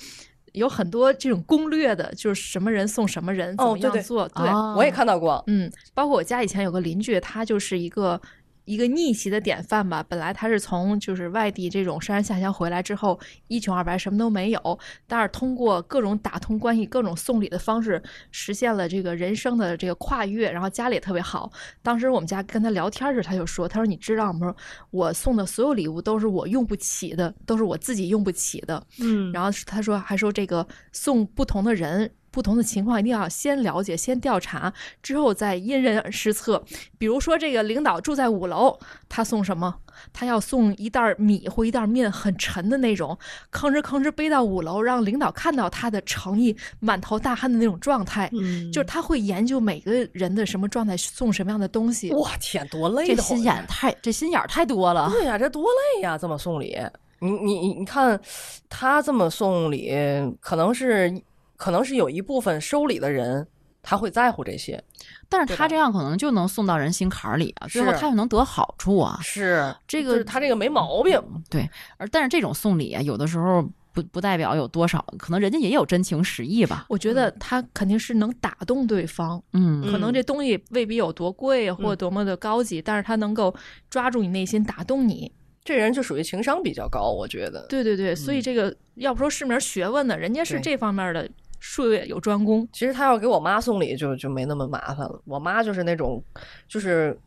[0.59, 4.29] 有很多这种攻略的，就是什么人送什么人，怎么哦对对样做。
[4.29, 5.43] 对，哦我也看到过。
[5.47, 8.21] 嗯，包括我家以前有个邻居，他就是一个
[8.69, 10.05] 一个逆袭的典范吧。
[10.07, 21.51] 本来他是从就是外地这种上山下乡回来之后，一穷二白，什么都没有，但是通过各种打通关系、各种送礼的方式，实现了这个人生的这个跨越，然后家里也特别好。
[21.83, 24.55] 当时我们家跟他聊天时，他就说：“他说你知道吗？
[24.91, 32.11] 我送的所有礼物都是我用不起的，都是我自己用不起的。”嗯然后他说还说这个送不同的人。
[32.39, 34.73] 不同的情况一定要先了解、先调查，
[35.03, 36.63] 之后再因人施策。
[36.97, 39.75] 比如说，这个领导住在五楼，他送什么？
[40.13, 43.19] 他要送一袋米或一袋面，很沉的那种，
[43.51, 48.31] 吭哧吭哧背到五楼，让领导看到他的诚意，满头大汗的那种状态。
[48.33, 52.13] 嗯就是他会研究每个人的什么状态，送什么样的东西。
[52.13, 55.11] 我天，多累这心眼太这心眼太多了。
[55.11, 56.17] 对呀、这多累呀！
[56.17, 56.79] 这么送礼，
[57.19, 58.21] 你你你看，
[58.69, 59.93] 他这么送礼，
[60.41, 61.21] 可能是
[61.59, 63.47] 可能是有一部分收礼的人
[63.83, 64.83] 他会在乎这些，
[65.29, 69.19] 但是他这样可能就能送到人心坎儿里啊，最后他又能得好处啊。
[69.23, 71.21] 是这个就是他这个没毛病。
[71.51, 76.87] 对，而但是这种送礼啊，有的时候不不代表有多少，可能人家也有真情实意吧。
[76.89, 83.55] 我觉得他肯定是能打动对方，嗯可能这东西未必有多贵或嗯多么的高级，但是他能够
[83.89, 85.33] 抓住你内心，打动你。
[85.65, 87.67] 这人就属于情商比较高，我觉得。
[87.69, 92.69] 对对对，所以这个要不说是门学问呢，人家是这方面的术业有专攻。
[92.73, 95.21] 其实他要给我妈送礼就就没那么麻烦了。
[95.25, 96.23] 我妈就是那种，
[96.67, 97.19] 就是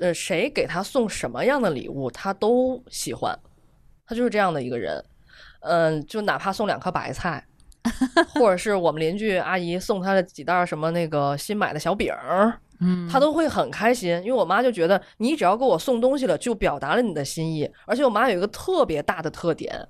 [0.00, 3.38] 呃，谁给她送什么样的礼物，她都喜欢。
[4.06, 5.02] 她就是这样的一个人。
[5.60, 7.44] 嗯，就哪怕送两颗白菜，
[8.34, 14.10] 或者是我们邻居阿姨送她的几袋儿什么那个新买的小饼儿， 嗯，她都会很开心。
[14.24, 17.70] 因为我妈就觉得你只要给我送东西了，就表达了你的心意。
[17.86, 19.86] 而且我妈有一个特别大的特点，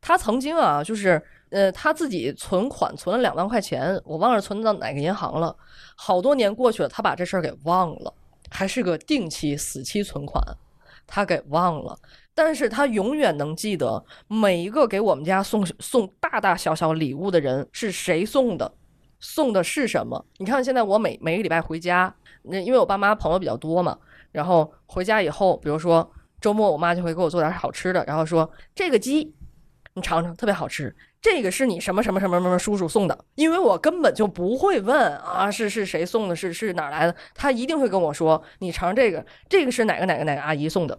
[0.00, 5.56] 他曾经啊，就是呃，他自己存款存了两万块钱，我忘了存到哪个银行了。
[5.96, 8.12] 好多年过去了，他把这事儿给忘了，
[8.50, 10.42] 还是个定期死期存款，
[11.06, 11.96] 他给忘了。
[12.34, 18.70] 但是他永远能记得每一个给我们家送送大大小小礼物的人是谁送的，
[19.20, 20.22] 送的是什么。
[20.36, 23.96] 你看，现在我每每个礼拜回家，那因为我爸妈朋友比较多嘛，
[24.32, 26.06] 然后回家以后，比如说
[26.38, 29.34] 周末，我妈就会给我做点好吃的，然后说这个鸡
[29.96, 30.94] 你尝尝，特别好吃。
[31.22, 40.96] 这个是你什么什么什么什么叔叔送的，因为我根本就不会问啊，是是谁送的，是是哪儿来的，他一定会跟我说，你尝这个，这个是哪个哪个哪个阿姨送的。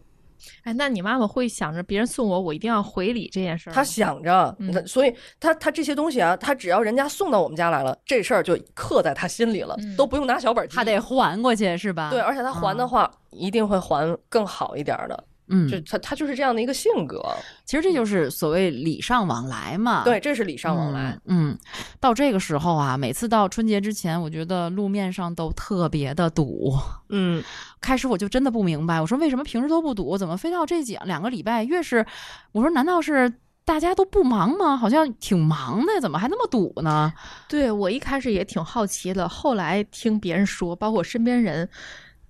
[0.64, 3.76] 哎，那你妈妈会想着别人送我，我一定要回礼这件事儿吗？
[3.76, 10.76] 他想着，嗯所以她她这些东西啊，她只要人家送到我们家来了，这事儿就刻在她心里了，嗯都不用拿小本记。
[10.76, 12.10] 他得还过去是吧？
[12.10, 15.24] 对，而且他还的话，一定会还更好一点儿的。
[15.50, 17.24] 嗯，就他他就是这样的一个性格。
[17.66, 20.04] 其实这就是所谓礼尚往来嘛。
[20.04, 21.18] 对，这是礼尚往来。
[21.26, 21.52] 嗯。
[21.52, 21.58] 嗯，
[22.00, 26.76] 到这个时候啊，每次到春节之前，我觉得路面上都特别的堵。
[27.10, 27.44] 嗯，
[27.80, 32.06] 开始我就真的不明白，我说为什么平时都不堵，怎么非到这几两个礼拜越是？
[32.52, 33.32] 我说难道是
[33.64, 34.76] 大家都不忙吗？
[34.76, 37.14] 好像挺忙的，怎么还那么堵呢？
[37.48, 41.70] 对我一开始也挺好奇的，后来听别人说，包括我身边人，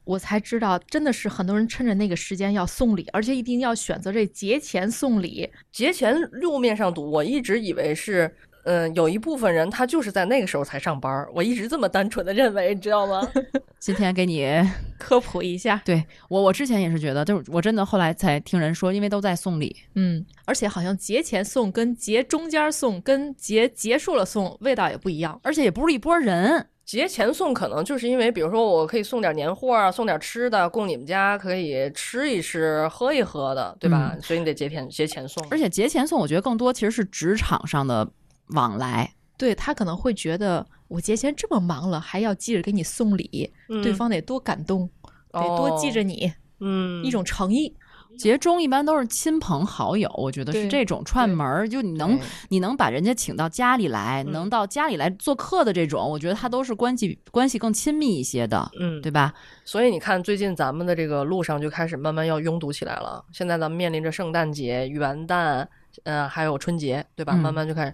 [0.08, 5.50] 我才知道，真的是很多人趁着那个时间要送礼，而且一定要选择这节前送礼。
[5.72, 8.34] 节前路面上堵，我一直以为是。
[8.70, 13.26] 嗯，有一部分人他就是在那个时候才上班儿，我一直这么单纯的认为，你知道吗？
[13.80, 14.46] 今天给你
[15.00, 25.40] 科普一下，对我，我之前也是觉得，就是我真的后来才听人说，因为都在送礼，嗯，而且好像节前送跟节中间送跟节结束了送味道也不一样。
[25.44, 26.68] 而且也不是一拨人。
[26.88, 34.16] 节前送可能就是因为，比如说我可以送点年货啊，送点吃的，供你们家可以吃一吃、喝一喝的，对吧？
[34.22, 35.46] 所以你得节前节前送。
[35.52, 38.10] 而且节前送，我觉得更多其实是职场上的
[38.52, 39.12] 往来。
[39.38, 44.90] 对他可能会觉得我节前这么忙了，还要记着给你送礼，嗯对方得多感动，
[45.34, 47.76] 得多记着你，嗯一种诚意。
[48.18, 59.34] 节中一般都是亲朋好友，我觉得是这种串门儿，就你能你能把人家请到家里来，嗯能到家里来做客的这种，我觉得他都是关系关系更亲密一些的，嗯，对吧？
[59.64, 63.24] 所以你看，最近咱们的这个路上就开始慢慢要拥堵起来了。
[63.32, 65.66] 现在咱们面临着圣诞节、元旦，
[66.04, 67.34] 呃，还有春节，对吧？
[67.36, 67.94] 嗯慢慢就开始。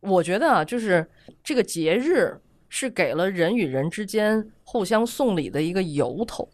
[0.00, 1.08] 我觉得啊，就是
[1.42, 6.46] 这个节日是给了人与人之间互相送礼的一个由头，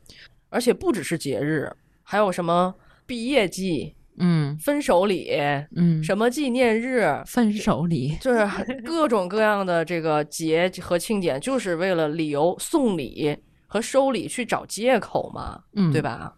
[0.50, 1.68] 而且不只是节日，
[2.04, 2.72] 还有什么
[3.10, 5.32] 毕业季、嗯分手礼、
[5.74, 8.46] 嗯，什么纪念日，分手礼，就是
[8.84, 16.00] 各种各样的这个节和庆典，就是为了理由送礼和收礼去找借口嘛，嗯，对？
[16.00, 16.36] 吧？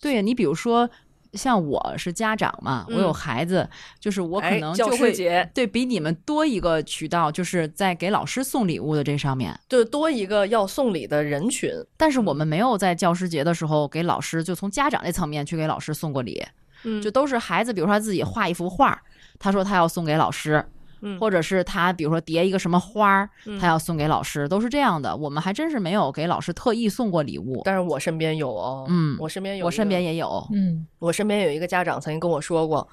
[0.00, 0.90] 对呀，你比如说
[1.32, 3.68] 像我是家长嘛，我有嗯孩子，
[3.98, 5.12] 就是我可能就会。
[5.54, 11.70] 对比你们多一个渠道，就是在给老师送礼物的这上面，就多一个要送礼的人群。
[11.96, 16.44] 但是我们没有在教师节的时候给老师，就从家长这层面去给老师送过礼，
[16.84, 19.00] 嗯就都是孩子，比如说他自己画一幅画，
[19.38, 20.64] 他说他要送给老师，
[21.02, 25.14] 嗯或者是他比如说叠一个什么花儿，嗯他要送给老师，都是这样的。
[25.16, 27.60] 我们还真是没有给老师特意送过礼物。
[27.64, 32.88] 但是我身边有哦，嗯我身边有，我身边，也有，嗯，我身边有一个家长曾经跟我说过，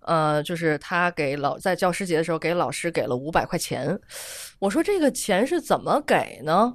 [0.00, 3.98] 呃，就是他给老在教师节的时候给老师给了五百块钱，
[4.58, 6.74] 我说这个钱是怎么给呢？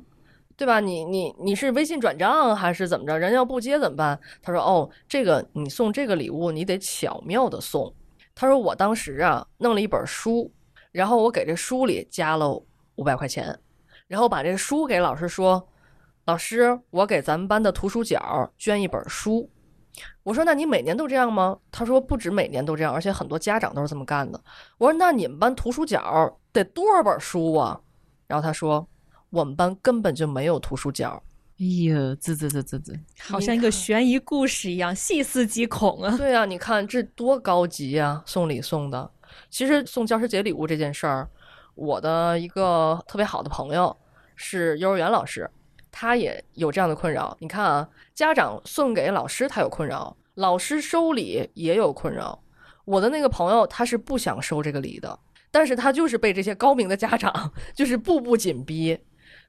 [0.55, 0.79] 对吧？
[0.79, 3.19] 你你你是微信转账还是怎么着？
[3.19, 4.19] 人要不接怎么办？
[4.41, 7.93] 他说：“哦，这个你送这个礼物，你得巧妙的送。”
[8.33, 10.51] 他说：“我当时啊弄了一本书，
[10.91, 12.49] 然后我给这书里加了
[12.95, 13.57] 五百块钱，
[14.07, 15.67] 然后把这书给老师说
[16.25, 19.49] ：‘老师，我给咱们班的图书角捐一本书。’
[20.23, 24.41] 我说：‘那你每年都这样吗？’他说：‘不止每年都这样，而且很多家长都是这么干的。’
[24.77, 27.79] 我说：‘那你们班图书角得多少本书啊？’
[28.27, 28.87] 然后他说。”
[29.29, 31.21] 我们班根本就没有图书角，
[31.59, 36.15] 哎呀，滋滋滋滋滋，好像一个悬疑故事一样，细思极恐啊。
[36.15, 38.23] 对啊，你看这多高级啊！
[38.25, 39.11] 送礼送的，
[39.49, 41.27] 其实送教师节礼物这件事儿，
[41.75, 43.95] 我的一个特别好的朋友
[44.35, 45.49] 是幼儿园老师，
[45.91, 47.35] 他也有这样的困扰。
[47.39, 52.39] 你看啊，家长送给老师他有困扰，老师收礼也有困扰。
[52.85, 55.19] 我的那个朋友他是不想收这个礼的，
[55.51, 58.97] 但是他就是被这些高明的家长就是步步紧逼。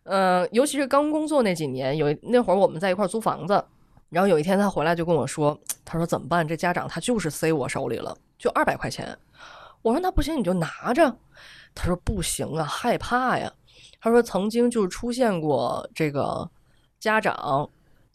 [0.05, 3.63] 嗯，尤其是刚工作那几年，有那会儿我们在一块儿租房子，
[4.09, 6.49] 然后有一天他回来就跟我说， 他说怎么办？
[6.49, 9.17] 这家长他就是塞我手里了，就二百块钱。
[9.83, 11.17] 我说那不行，你就拿着。
[11.75, 13.53] 他说不行啊，害怕呀。
[14.01, 16.49] 他说曾经就出现过这个
[17.01, 17.69] 家长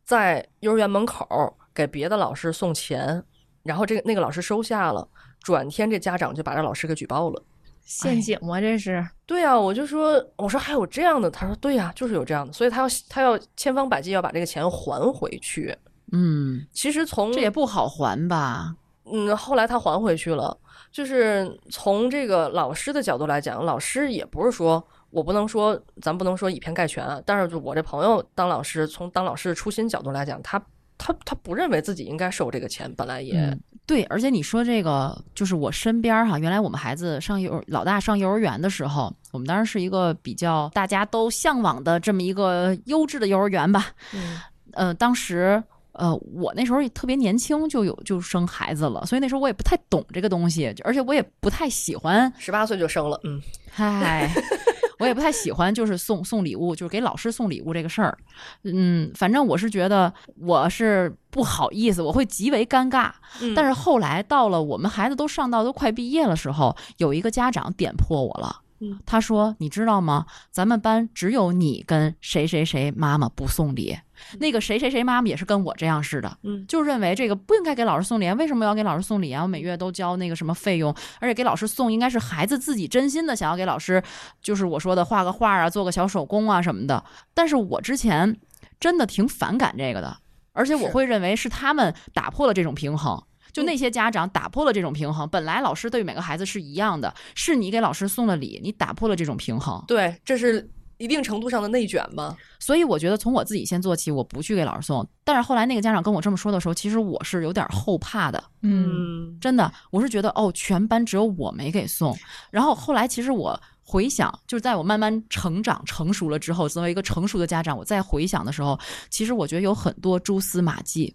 [0.05, 3.23] 在幼儿园门口给别的老师送钱，
[3.63, 5.07] 然后这个那个老师收下了，
[5.41, 7.43] 转天这家长就把这老师给举报了。
[7.83, 8.61] 陷阱吗？
[8.61, 9.05] 这是？
[9.25, 15.77] 对啊，我就说，我说还有这样的，他说对呀、就是有这样的，所以他要他要千方百计要把这个钱还回去。
[16.13, 18.75] 嗯，其实从这也不好还吧？
[19.11, 20.57] 嗯，后来他还回去了。
[20.93, 27.19] 就是从这个老师的角度来讲，老师也不是说我不能说，咱不能说以偏概全啊。
[27.25, 30.63] 但是就我这朋友当老师，从当老师的初心角度来讲，他
[30.99, 43.87] 他他不认为自己应该收这个钱，本来也、嗯，对，而且你说这个，就是我身边哈，原来我们孩子上幼儿老大上幼儿园的时候，我们当时是一个比较大家都向往的这么一个优质的幼儿园吧。
[44.13, 44.39] 嗯
[44.73, 54.29] 呃，当时呃，我那时候也特别年轻，就有就生孩子了，所以那时候我也不太懂这个东西，而且我也不太喜欢，十八岁就生了，嗯，嗨，
[54.99, 58.17] 我也不太喜欢，就是送送礼物，就是给老师送礼物这个事儿。
[58.63, 63.11] 嗯，反正我是觉得我是不好意思，我会极为尴尬。
[63.41, 68.61] 嗯但是后来到了我们孩子都上到都快毕业的时候，有一个家长点破我了。
[68.83, 70.25] 嗯他说：“你知道吗？
[70.51, 73.97] 咱们班只有你跟谁谁谁妈妈不送礼，
[74.39, 79.41] 那个谁谁谁妈妈也是跟我这样似的，嗯就认为这个不应该给老师送礼啊，为什么要给老师送礼啊？
[79.41, 84.03] 我每月都交那个什么费用，而且给老师送应该是孩子自己真心的想要给老师，
[84.41, 87.03] 就是我说的画个画啊，做个小手工啊什么的。
[87.33, 88.37] 但是我之前
[88.79, 90.17] 真的挺反感这个的，
[90.51, 93.23] 而且我会认为是他们打破了这种平衡。
[93.53, 99.81] 就那些家长打破了这种平衡，本来老师对每个孩子是一样的，是你给老师送了礼，你打破了这种平衡。
[99.87, 102.35] 对，这是一定程度上的内卷吧？
[102.59, 105.07] 所以我觉得从我自己先做起，我不去给老师送。
[105.23, 108.43] 但是后来那个家长跟我这么说的时候，其实我是有点后怕的。
[108.63, 112.17] 嗯，真的，我是觉得哦，全班只有我没给送。
[112.49, 118.79] 然后后来其实我回想，就是在我慢慢成长成熟了之后，作为一个成熟的家长，我再回想的时候，
[119.11, 121.13] 其实我觉得有很多蛛丝马迹。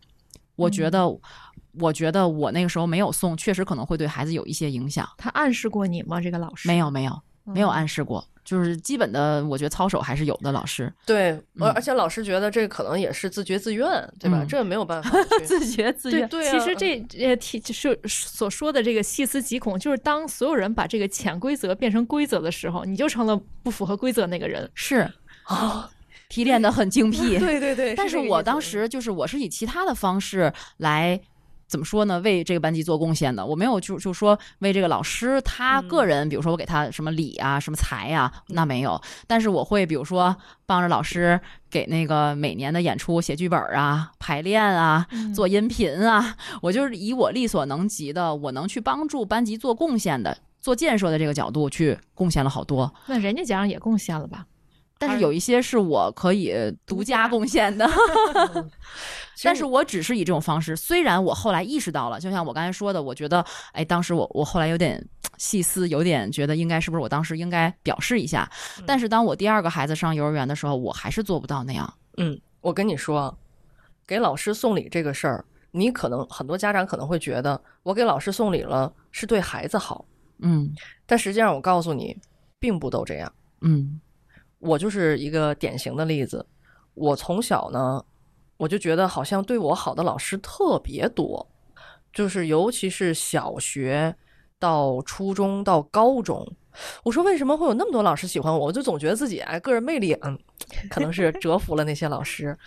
[0.56, 1.08] 我觉得，
[1.80, 5.08] 我觉得我那个时候没有送，确实可能会对孩子有一些影响。
[5.16, 6.20] 他暗示过你吗？
[6.20, 10.50] 这个老师没有，没有，没有嗯暗示过，就是基本的，我觉得操守还是有的。
[10.50, 13.86] 老师对，而嗯而且老师觉得这可能也是自觉自愿，
[14.18, 14.42] 对吧？
[14.42, 15.10] 嗯这没有办法
[15.44, 24.68] 自觉自愿，对对啊，其实这呃提就是所说的这个细思极恐，就是当所有人把这个潜规则变成规则的时候，你就成了不符合规则那个人。
[24.74, 25.10] 是
[25.44, 25.90] 啊，
[26.28, 27.38] 提炼的很精辟。
[27.38, 31.20] 对对对，但是我当时就是我是以其他的方式来。
[31.68, 32.18] 怎么说呢？
[32.20, 39.00] 为这个班级做贡献的，我没有就就说为这个老师他嗯个人，比如说我给他什么礼啊、什么财呀、那没有。
[39.26, 41.38] 但是我会比如说帮着老师
[41.70, 52.92] 给那个每年的演出写剧本啊、排练啊、嗯做音频啊，我就是以我力所能及的，我能去帮助班级做贡献的、做建设的这个角度去贡献了好多。
[53.06, 54.46] 那人家家长也贡献了吧？
[54.98, 56.52] 但是有一些是我可以
[56.84, 57.88] 独家贡献的。
[59.44, 65.02] 但是我只是以这种方式，虽然我后来意识到了，就像我刚才说的，我觉得，哎，当时我我后来有点
[65.36, 68.50] 细思，有点觉得应该是不是我当时应该表示一下。
[68.84, 71.94] 但是当我第二个孩子上幼儿园的时候，我还是做不到那样。
[72.16, 73.38] 嗯，我跟你说，
[74.04, 80.04] 给老师送礼这个事儿，你可能很多家长可能会觉得，我给老师送礼了是对孩子好，
[80.40, 80.74] 嗯
[81.06, 82.18] 但实际上我告诉你，
[82.58, 83.32] 并不都这样。
[83.60, 84.00] 嗯
[84.58, 86.44] 我就是一个典型的例子。
[86.94, 88.04] 我从小呢，
[88.56, 91.48] 我就觉得好像对我好的老师特别多，
[92.12, 94.14] 就是尤其是小学
[94.58, 96.44] 到初中到高中，
[97.04, 98.66] 我说为什么会有那么多老师喜欢我？
[98.66, 100.36] 我就总觉得自己哎个人魅力，嗯，
[100.90, 102.58] 可能是折服了那些老师。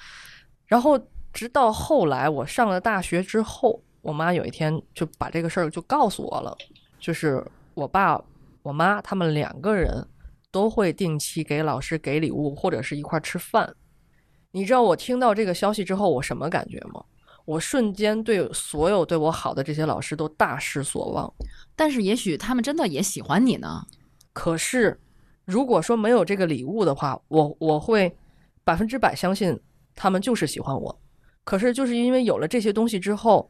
[0.66, 0.98] 然后
[1.34, 6.56] 直到后来我上了大学之后，我妈有一天就把这个事儿就告诉我了，
[6.98, 8.18] 就是我爸、
[8.64, 10.08] 我妈他们两个人
[10.52, 13.74] 都会定期给老师给礼物，或者是一块儿吃饭。
[14.52, 17.04] 你知道我听到这个消息之后，我什么感觉吗？
[17.46, 21.34] 我瞬间对所有对我好的这些老师都大失所望。
[21.76, 23.84] 但是也许他们真的也喜欢你呢。
[24.34, 25.00] 可是，
[25.46, 28.16] 如果说没有这个礼物的话，我我会
[28.64, 29.60] 百分之百相信
[29.96, 31.02] 他们就是喜欢我。
[31.44, 33.50] 可是，就是因为有了这些东西之后，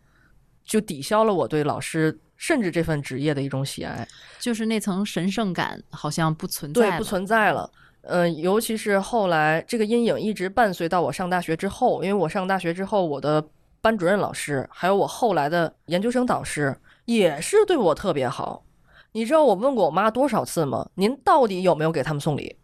[0.64, 4.06] 就抵消了我对老师甚至这份职业的一种喜爱。
[4.40, 7.70] 就是那层神圣感好像不存在对，不存在了。
[8.02, 13.48] 嗯、尤其是后来这个阴影一直伴随到我上大学之后，因为我上大学之后，我的
[13.80, 16.76] 班主任老师还有我后来的研究生导师
[17.06, 18.66] 也是对我特别好。
[19.12, 20.90] 你知道我问过我妈多少次吗？
[20.96, 22.56] 您到底有没有给他们送礼？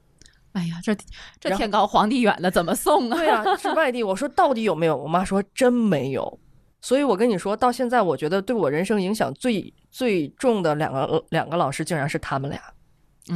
[0.54, 0.98] 哎呀，这
[1.40, 3.18] 这天高皇帝远的，怎么送啊？
[3.18, 4.02] 对啊，是外地。
[4.02, 4.98] 我说到底有没有？
[4.98, 6.40] 我妈说真没有。
[6.88, 12.62] 所以我跟你说，到现在我觉得对我人生影响最最重的两个两个老师，竟然是他们俩。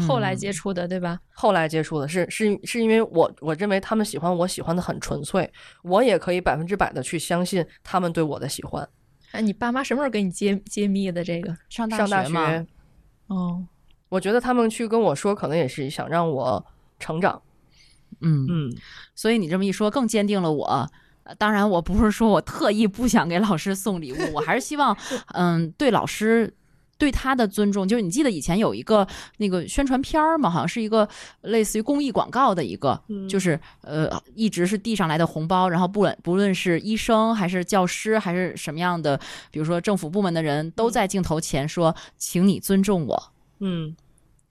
[0.07, 1.19] 后来接触，的，对吧？
[1.33, 5.51] 后来接触的是是是因为我我认为他们喜欢我喜欢的很纯粹，
[5.83, 8.87] 我也可以百分之百的去相信他们对我的喜欢。
[9.31, 11.53] 哎，你爸妈什么时候给你揭揭秘的这个？
[11.67, 12.65] 上大上大学，
[13.27, 13.61] 哦，
[14.07, 16.65] 我觉得他们去跟我说，可能也是想让我
[16.99, 17.41] 成长。
[18.21, 18.73] 嗯嗯，
[19.13, 20.89] 所以你这么一说，更坚定了我。
[21.23, 24.95] 呃当然，我不是说我特意不想给老师送礼物，我还是希望，
[25.33, 26.53] 嗯，对老师
[26.97, 27.87] 对他的尊重。
[27.87, 31.07] 就是你记得以前有一个那个宣传片儿嘛，好像是一个
[31.41, 39.19] 类似于公益广告的一个，嗯就是呃，一直是递上来的红包，然后不论不论是医生还是教师还是什么样的，
[39.51, 43.31] 比如说政府部门的人，都在镜头前说，请你尊重我。
[43.63, 43.95] 嗯，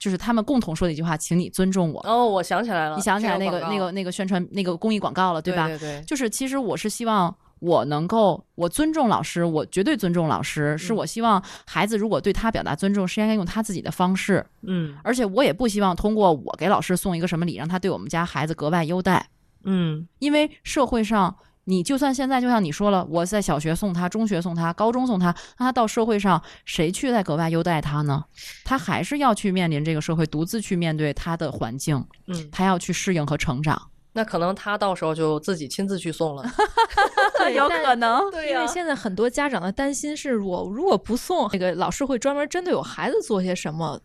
[0.01, 2.01] 就是他们共同说的一句话，请你尊重我。
[2.01, 5.67] 哦，我想起来了，你想起来那个那个那个宣传那个公益广告了，对吧？
[5.67, 19.23] 对对对，就是其实我是希望我能够，我尊重老师，我绝对尊重老师，是嗯我希望孩子如果对他表达尊重，是应该用他自己的方式，嗯而且我也不希望通过我给老师送一个什么礼，让他对我们家孩子格外优待，
[19.65, 21.35] 嗯因为社会上。
[21.71, 28.25] 你就算现在，就像你说了，我在小学送他，中学送他，高中送他，那他到社会上，谁去再格外优待他呢？
[28.65, 33.81] 他还是要去面临这个社会，独自去面对他的环境，嗯，他要去适应和成长。
[34.11, 36.43] 那可能他到时候就自己亲自去送了。
[37.39, 38.29] 对有可能。
[38.29, 43.97] 对因为现在很多家长的担心是我如果不送，这个老师会专门针对我孩子做些什么，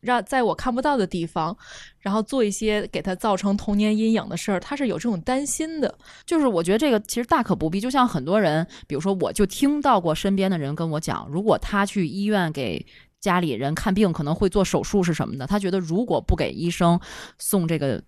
[0.00, 1.56] 让在我看不到的地方，
[1.98, 5.94] 然后做一些给他造成童年阴影的事儿，他是有这种担心的。
[6.24, 7.80] 就是我觉得这个其实大可不必。
[7.80, 12.84] 就像很多人，比如说，我就听到过身边的人跟我讲，如果他去医院给
[13.20, 16.98] 家里人看病，可能会做手术是什么的，他觉得如果不给医生
[17.38, 18.02] 送这个。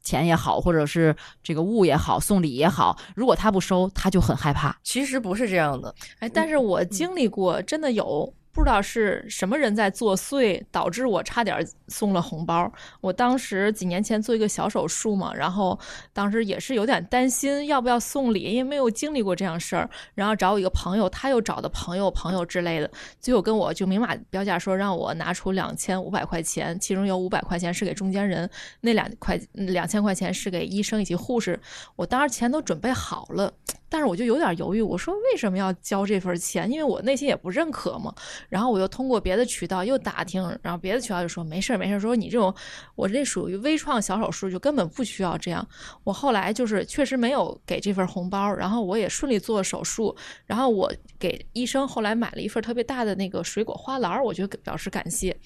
[0.00, 4.74] 钱也好，或者是这个物也好，送礼也好，如果他不收，他就很害怕。
[4.82, 12.70] 其实不是这样的，哎，但是我经历过，真的有不知道是什么人在作祟，导致我差点送了红包。
[13.00, 15.78] 我当时几年前做一个小手术嘛，然后
[16.12, 19.88] 当时也是有点担心要不要送礼，因为没有经历过这样事儿。
[20.16, 22.90] 然后找我一个朋友，他又找的朋友、朋友之类的，
[23.20, 28.50] 最后跟我就明码标价说让我拿出两千五百块钱，其中有五百块钱是给中间人，
[28.80, 31.60] 那两块两千块钱是给医生以及护士。
[31.94, 33.52] 我当时钱都准备好了。
[33.90, 36.70] 但是我就有点犹豫，我说为什么要交这份钱？
[36.70, 38.14] 因为我内心也不认可嘛。
[38.48, 42.54] 然后我又通过别的渠道又打听，然后别的渠道就说没事儿没事儿，说你这种
[42.94, 45.66] 我这属于微创小手术，就根本不需要这样。
[46.04, 50.14] 我后来就是确实没有给这份红包，然后我也顺利做了手术，
[50.44, 55.36] 然后我给医生后来买了一份特别大的那个水果花篮儿，我觉得表示感谢。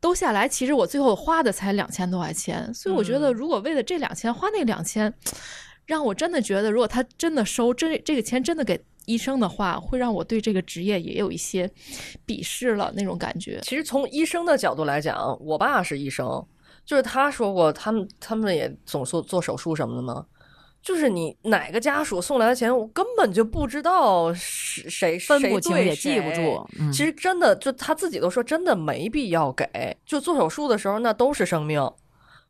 [0.00, 5.12] 都下来，其实我最后花的才两千多块钱，所以我觉得如果为了这两千花那两千。
[5.88, 11.68] 让我真的觉得，如果他真的收这这个钱真的给医生的话，会让我对这个职业也有一些
[12.26, 13.58] 鄙视了那种感觉。
[13.62, 16.46] 其实从医生的角度来讲，我爸是医生，
[16.84, 20.26] 就是他说过，他们他们也总做做手术什么的嘛。
[20.82, 29.66] 就是你哪个家属送来的钱，我根本就不知道是谁分不清也记不住嗯其实真的就他自己都说，真的没必要给。
[30.04, 31.80] 就做手术的时候，那都是生命。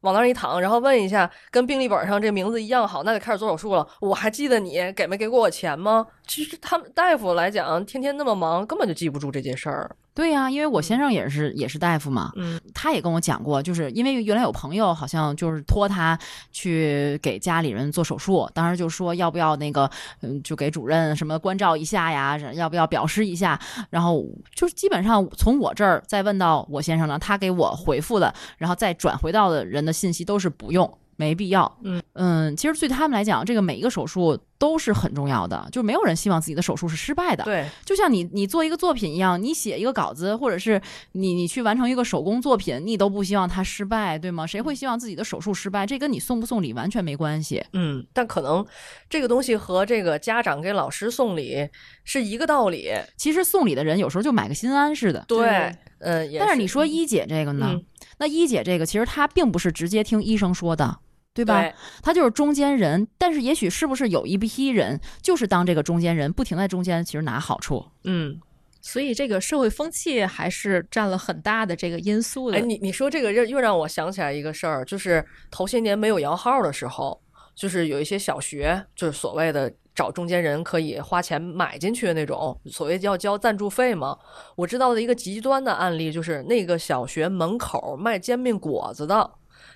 [0.01, 3.87] 往那儿一躺，然后问一下，跟病历本上这名字一样好，那得开始做手术了。
[4.01, 6.07] 我还记得你给没给过我钱吗？
[6.27, 9.97] 其实他们大夫来讲，天天那么忙，根本就记不住这件事儿。
[10.19, 16.19] 对呀、因为我先生也是也是大夫嘛，嗯他也跟我讲过，就是因为原来有朋友好像就是托他
[16.51, 19.89] 去给家里人做手术，当时就说要不要那个，
[20.23, 23.57] 嗯，就给主任什么关照一下呀，要不要表示一下，
[23.91, 24.25] 然后
[24.57, 30.99] 就是基本上从我这儿再问到我先生呢，他给我回复的，然后再转回到的人的信息都是不用。
[31.19, 31.79] 没必要，
[32.14, 37.43] 嗯其实对他们来讲，这个每一个手术都是很重要的，就没有人希望自己的手术是失败的。
[37.43, 40.81] 对，就像你你做一个作品一样，你写一个稿子，或者是
[41.12, 44.47] 你你去完成一个手工作品，你都不希望它失败，对吗？
[44.47, 45.85] 谁会希望自己的手术失败？
[45.85, 47.64] 这跟你送不送礼完全没关系。
[47.73, 48.64] 嗯，但可能
[49.11, 51.69] 这个东西和这个家长给老师送礼
[52.05, 52.93] 是一个道理。
[53.16, 55.25] 其实送礼的人有时候就买个心安似的。
[55.27, 57.71] 对，嗯，也但是你说一姐这个呢？
[57.73, 57.85] 嗯
[58.21, 60.99] 那一姐这个其实她并不是直接听医生说的。
[61.39, 61.62] 对吧？
[61.62, 61.72] 对
[62.03, 67.86] 她就是中间人，但是也许是不是有一批人就是当这个中间人，不停在中间，其实拿好处。
[68.03, 68.41] 嗯，
[68.80, 72.59] 所以这个社会风气还是占了很大的这个因素的。
[72.59, 77.20] 哎，你你说这个又又让我想起来一个事儿，就是头些年没有摇号的时候，
[77.55, 84.18] 就是有一些小学，就是所谓的找中间人可以花钱买进去的那种，所谓要交赞助费嘛。
[84.57, 89.30] 我知道的一个极端的案例，就是那个小学门口卖煎饼果子的，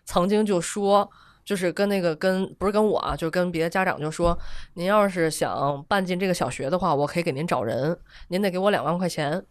[0.05, 1.09] 曾经就说。
[1.45, 4.39] 就是跟那个跟不是跟我啊，就是跟别的家长就说，
[4.75, 7.97] 您要是想办进这个小学的话，我可以给您找人，
[8.29, 9.45] 您得给我两万块钱。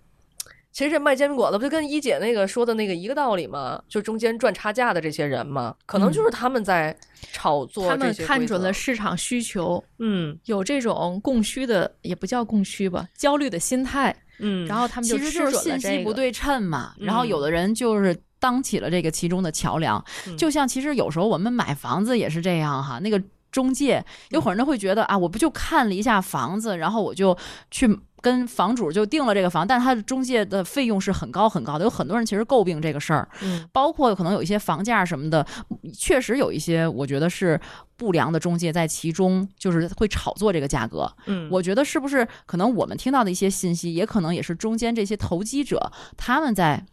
[0.73, 3.83] 其实这卖煎饼果子不就跟一姐那个说的那个一个道理吗？
[3.89, 6.95] 就中间赚差价的这些人嘛，可能就是他们在
[7.33, 15.79] 炒作他们看准了市场需求，嗯有这种供需的，也不叫供需吧，焦虑的心态，嗯，然后他们其实就是吃准了这个。
[15.79, 16.93] 信息不对称嘛。
[16.99, 23.21] 嗯然后有的人就是当起了这个其中的桥梁，嗯就像其实有时候我们买房子也是这样哈，那个
[23.53, 27.37] 中介有很多人会觉得啊，我不就看了一下房子，然后我就
[27.69, 27.97] 去。
[28.23, 35.43] 跟房主就定了这个房，但他的中介的费用是很高很高的，有很多人其实诟病这个事儿，嗯包括可能有一些房价什么的，
[35.91, 37.59] 确实有一些我觉得是
[37.97, 41.11] 不良的中介在其中，就是会炒作这个价格。
[41.25, 46.85] 嗯，我觉得是不是可能我们听到的一些信息，也可能也是中间这些投机者他们在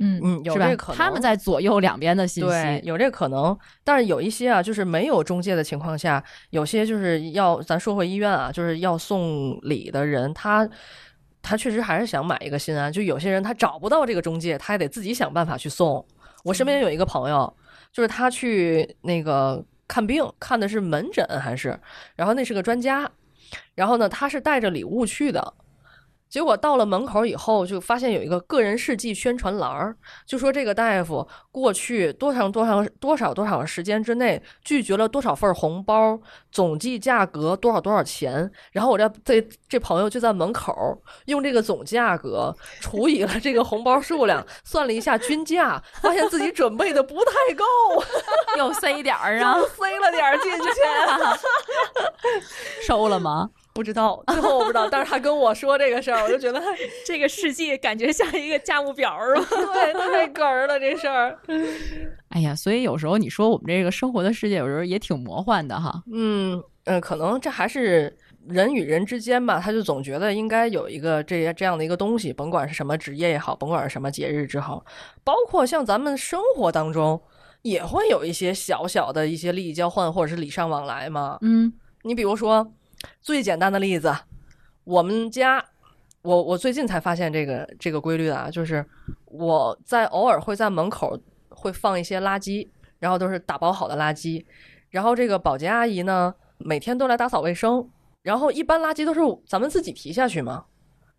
[0.00, 0.88] 嗯嗯，有这个可？
[0.88, 0.96] 能。
[0.96, 10.68] 他们在左右两边的信对，息，有这个可能，但是有一些啊，就是没有中介的情况下，有些就是要咱说回医院啊，就是要送礼的人，他
[11.42, 12.90] 他确实还是想买一个心安。
[12.90, 16.04] 就有些人他找不到这个中介，他也得自己想办法去送。
[16.44, 17.54] 我身边有一个朋友，
[17.92, 21.78] 就是他去那个看病，看的是门诊还是，
[22.16, 23.10] 然后那是个专家，
[23.74, 25.54] 然后呢，他是带着礼物去的。
[26.32, 36.18] 结果到了门口以后，就发现有一个个人事迹宣传栏儿，就说这个大夫过去多长多长多少多少时间之内拒绝了多少份红包，
[36.50, 38.50] 总计价格多少多少钱。
[38.72, 40.74] 然后我这这这朋友就在门口
[41.26, 47.64] 用这个总价格除以了这个红包数量，算了一下均价，发现自己准备的不太够，
[48.56, 50.66] 又塞点儿啊又，塞了点儿进去。
[52.88, 53.50] 收了吗？
[53.72, 56.60] 不知道，最后我不知道，但是他跟我说这个事儿，我就觉得
[57.06, 59.46] 这个世界感觉像一个价目表儿吧？
[59.50, 61.38] 对太哏儿了这事儿。
[62.28, 66.02] 哎呀，所以有时候你说我们这个生活的世界，有时候也挺魔幻的哈。
[66.12, 68.16] 嗯呃，可能这还是
[68.48, 74.84] 人与人之间吧，他就总觉得应该有一个这这样的一个东西，甭管是什么职业也好，甭管是什么节日之后，
[75.22, 77.22] 包括像咱们生活当中
[77.62, 81.38] 也会有一些小小的一些利益交换或者是礼尚往来嘛。
[81.40, 82.68] 嗯你比如说
[83.20, 84.14] 最简单的例子，
[84.84, 85.64] 我们家。
[86.24, 88.86] 我我最近才发现这个这个规律啊，就是
[89.24, 92.68] 我在偶尔会在门口会放一些垃圾，
[93.00, 94.44] 然后都是打包好的垃圾，
[94.90, 97.90] 然后这个保洁阿姨呢每天都来打扫卫生，
[98.22, 100.64] 然后一般垃圾都是咱们自己提下去嘛，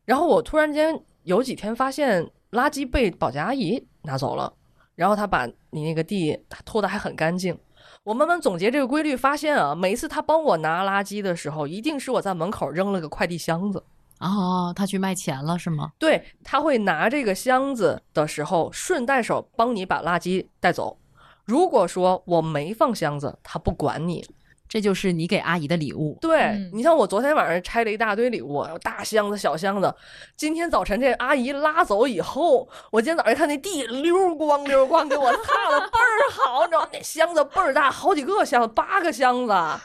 [0.06, 4.54] 然后我突然间有几天发现垃圾被保洁阿姨拿走了，
[4.96, 7.60] 然后她把你那个地拖得还很干净。
[8.04, 13.82] 我慢慢总结这个规律，发现啊，每一次他帮我拿垃圾的时候，一定是我在门口扔了个快递箱子。
[14.20, 15.94] 哦，他去卖钱了是吗？
[15.98, 20.98] 对，他会拿这个箱子的时候，顺带手帮你把垃圾带走。
[21.46, 24.26] 如果说我没放箱子，他不管你。
[24.74, 26.18] 这就是你给阿姨的礼物。
[26.20, 29.94] 对、嗯你像我昨天晚上拆了一大堆礼物，大箱子、小箱子。
[30.36, 39.80] 今天早晨这阿姨拉走以后，我今天早上一看那地溜光溜光，给我擦的倍儿好，你知道吗那箱子倍儿大，好几个箱子，八个箱子啊！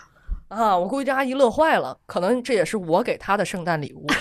[0.78, 4.06] 我估计这阿姨乐坏了，可能这也是我给她的圣诞礼物。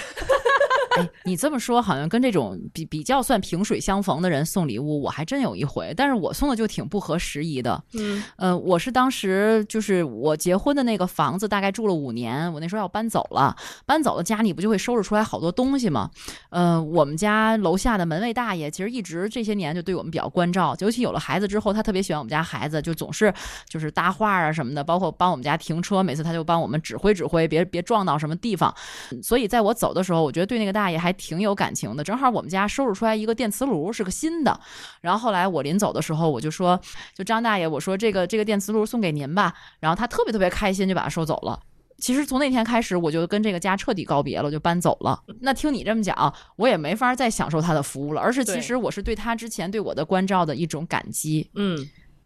[0.98, 7.84] 哎，你这么说好像跟这种比比较算萍水相逢的人送礼物，我还真有一回，但是我送的就挺不合时宜的。
[7.94, 16.10] 嗯呃，我是当时就是我结婚的那个房子，大概住了五年，我那时候要搬走了，搬走了家里不就会收拾出来好多东西吗？
[16.50, 23.34] 呃，我们家楼下的门卫大爷其实一直这些年就对我们比较关照，尤其有了孩子之后，他特别喜欢我们家孩子，就总是
[23.68, 28.74] 就是搭话啊什么的，包括帮我们家停车，每次他就帮我们指挥指挥，别别撞到什么地方。
[29.22, 32.04] 所以在我走的时候，我觉得对那个大爷还挺有感情的。
[32.04, 34.60] 正好我们家收拾出来一个电磁炉，是个新的。
[35.02, 36.80] 然后后来我临走的时候，我就说，
[37.16, 39.54] 就张大爷，我说这个这个电磁炉送给您吧。
[39.80, 41.60] 然后他特别特别开心，就把它收走了。
[42.00, 45.20] 其实从那天开始，我就跟这个家彻底告别了，就搬走了。
[45.42, 51.50] 那听你这么讲，我也没法再享受他的服务了，而是其实我是对他之前对我的关照的一种感激。
[51.56, 51.76] 嗯，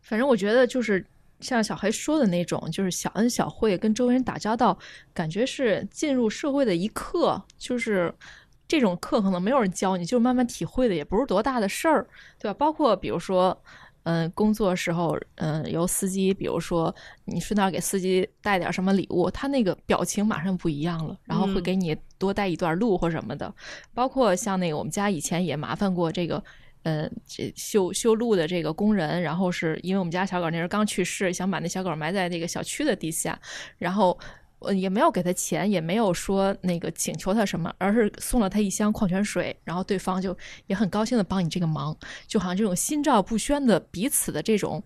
[0.01, 1.05] 反正我觉得就是
[1.39, 4.77] 像小黑说的那种，就是小恩小惠，跟周围人打交道，
[5.13, 8.13] 感觉是进入社会的一刻，就是。
[8.71, 12.07] 这种课可能没有人教你，就是慢慢体会的，也不是多大的事儿，
[12.39, 12.53] 对吧？
[12.57, 13.61] 包括比如说，
[14.03, 16.95] 嗯，工作时候，嗯，由司机，比如说
[17.25, 23.53] 你顺道给司机带点什么礼物，他那个表情马上不一样了，然后会嗯给你多带一段路或什么的。
[23.93, 26.41] 包括像那个我们家以前也麻烦过这个，
[26.83, 33.37] 呃，这修修路的这个工人，然后是因为我们家小狗那时候刚去世，想把那小狗埋在那个小区的地下，
[33.77, 34.17] 然后。
[34.61, 40.37] 我，也没有给他钱，也没有说那个请求他什么，而是送了他一箱矿泉水，然后对方就
[40.67, 41.97] 也很高兴的帮你这个忙，
[42.27, 44.81] 就好像这种心照不宣的彼此的这种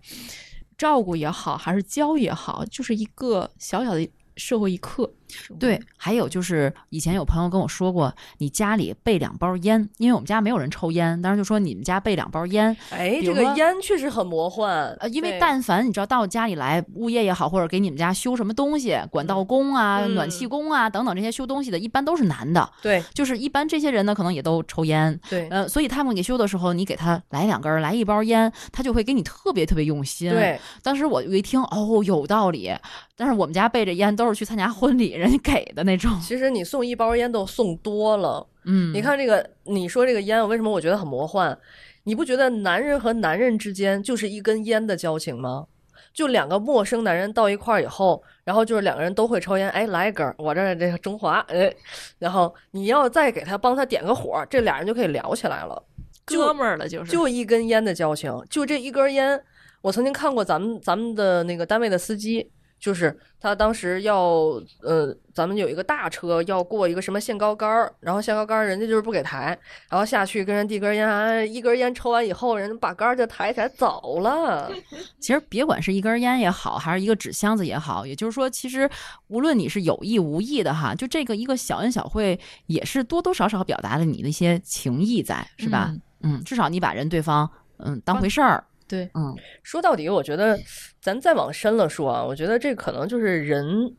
[0.78, 5.12] 照顾也好，还是教也好，就是一个小小的社会一课。
[5.58, 14.94] 对，还有就是以前有朋友跟我说过，你家里备两包烟，因为我们家没有人抽烟，当时就说你们家备两包烟，哎，这个烟确实很魔幻。
[15.00, 22.68] 呃，因为但凡你知道到家里来，物业也好，或者给你们家修什么东西，管道工啊、嗯暖气工啊等等这些修东西的，一般都是男的。
[22.82, 32.72] 对就是一般这些人呢，可能也都抽烟，对呃，所以他们给修的时候，你给他来两根儿，来一包烟，他就会给你特别特别用心。，对，当时我一听，哦，有道理。
[33.18, 36.10] 但是我们家备着烟都是去参加婚礼人家给的那种。
[36.20, 38.46] 其实你送一包烟都送多了。
[38.64, 41.56] 嗯，你看这个，你说这个烟，为什么我觉得很魔幻？
[42.04, 45.66] 你不觉得男人和男人之间就是一根烟的交情吗？
[46.12, 51.70] 就两个陌生男人到一块儿以后，然后就是两个人都会抽烟，哎，来一根儿，我这儿这个中华，哎，
[52.18, 55.82] 然后你要再给他帮他点个火，这俩人就可以聊起来了。
[56.24, 59.40] 哥们儿了，就是就一根烟的交情，就这一根烟。
[59.82, 69.58] 我曾经看过咱们咱们的那个单位的司机，就是他当时要呃，咱们有一个大车要过一个什么限高杆儿，然后限高杆儿人家就是不给抬，
[69.88, 74.70] 然后下去跟人递根烟，啊一根烟抽完以后，人家把杆儿就抬起来走了。
[75.18, 78.88] 其实别管是一根烟也好，还是一个纸箱子也好，也就是说，其实
[79.28, 85.94] 无论你是有意无意的哈，就这个一个小恩小惠，也是多多少少表达了你的一些情谊在，是吧？
[86.22, 87.48] 嗯，至少你把人对方
[87.78, 90.58] 嗯当回事儿，对，嗯说到底，我觉得
[91.00, 93.94] 咱再往深了说啊，我觉得这可能就是人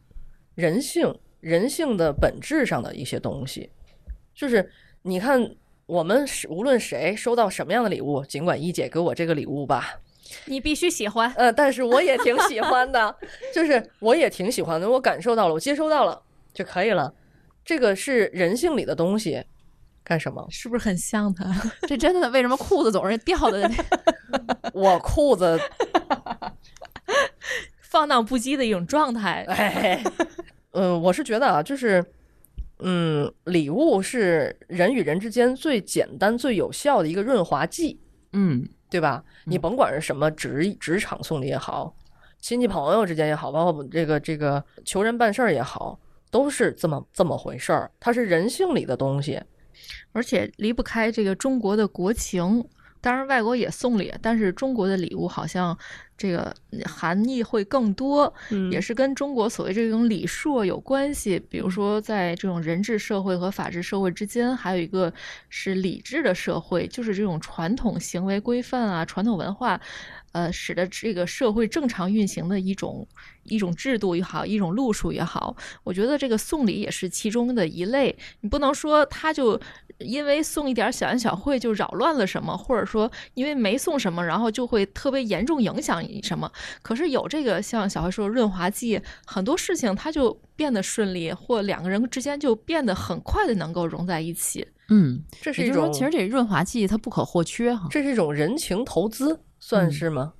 [0.56, 3.70] 人性人性的本质上的一些东西。
[4.34, 4.72] 就是
[5.02, 10.00] 你看，我们是无论谁收到什么样的礼物，尽管一姐给我这个礼物吧，
[10.46, 11.32] 你必须喜欢。
[11.36, 13.16] 呃，但是我也挺喜欢的，
[13.54, 16.22] 就是我也挺喜欢的，我感受到了，我接收到了
[16.54, 17.14] 就可以了。
[17.66, 19.44] 这个是人性里的东西，
[20.08, 20.48] 干什么？
[20.50, 21.46] 是不是很像他？
[21.86, 23.70] 这真的为什么裤子总是掉的？
[24.74, 25.60] 我裤子，
[27.82, 29.44] 放荡不羁的一种状态。
[29.50, 30.02] 哎，
[30.72, 32.02] 嗯，我是觉得啊，就是，
[32.80, 38.00] 嗯，礼物是人与人之间最简单、最有效的一个润滑剂，
[38.32, 39.22] 嗯对吧？
[39.44, 41.94] 你甭管是什么职职场送礼也好，
[42.40, 46.00] 亲戚朋友之间也好，包括这个这个求人办事儿也好，
[46.32, 47.92] 都是这么这么回事儿。
[48.00, 49.42] 它是人性里的东西。
[50.12, 52.64] 而且离不开这个中国的国情。
[53.00, 55.78] 当然，外国也送礼，但是中国的礼物好像
[56.18, 61.40] 这个含义会更多，嗯也是跟中国所谓这种礼数有关系。
[61.48, 65.14] 比如说，在这种人治社会和法治社会之间，还有一个
[65.48, 69.80] 是礼制的社会，就是这种传统行为规范啊、传统文化，
[70.38, 73.08] 呃，使得这个社会正常运行的一种
[73.44, 75.56] 一种制度也好，一种路数也好。
[75.84, 79.60] 我觉得这个送礼也是其中的一类，你不能说他就。
[80.00, 86.52] 因为送一点小恩小惠就扰乱了什么，或者说因为没送什么，然后就会特别严重影响你什么。
[86.84, 94.68] 可是有这个像小慧说的润滑剂，很多事情它就变得顺利，或两个人之间就变得很快的能够融在一起。
[94.90, 97.88] 嗯，这是一种，其实这润滑剂它不可或缺哈。
[97.90, 100.34] 这是一种人情投资，算是吗？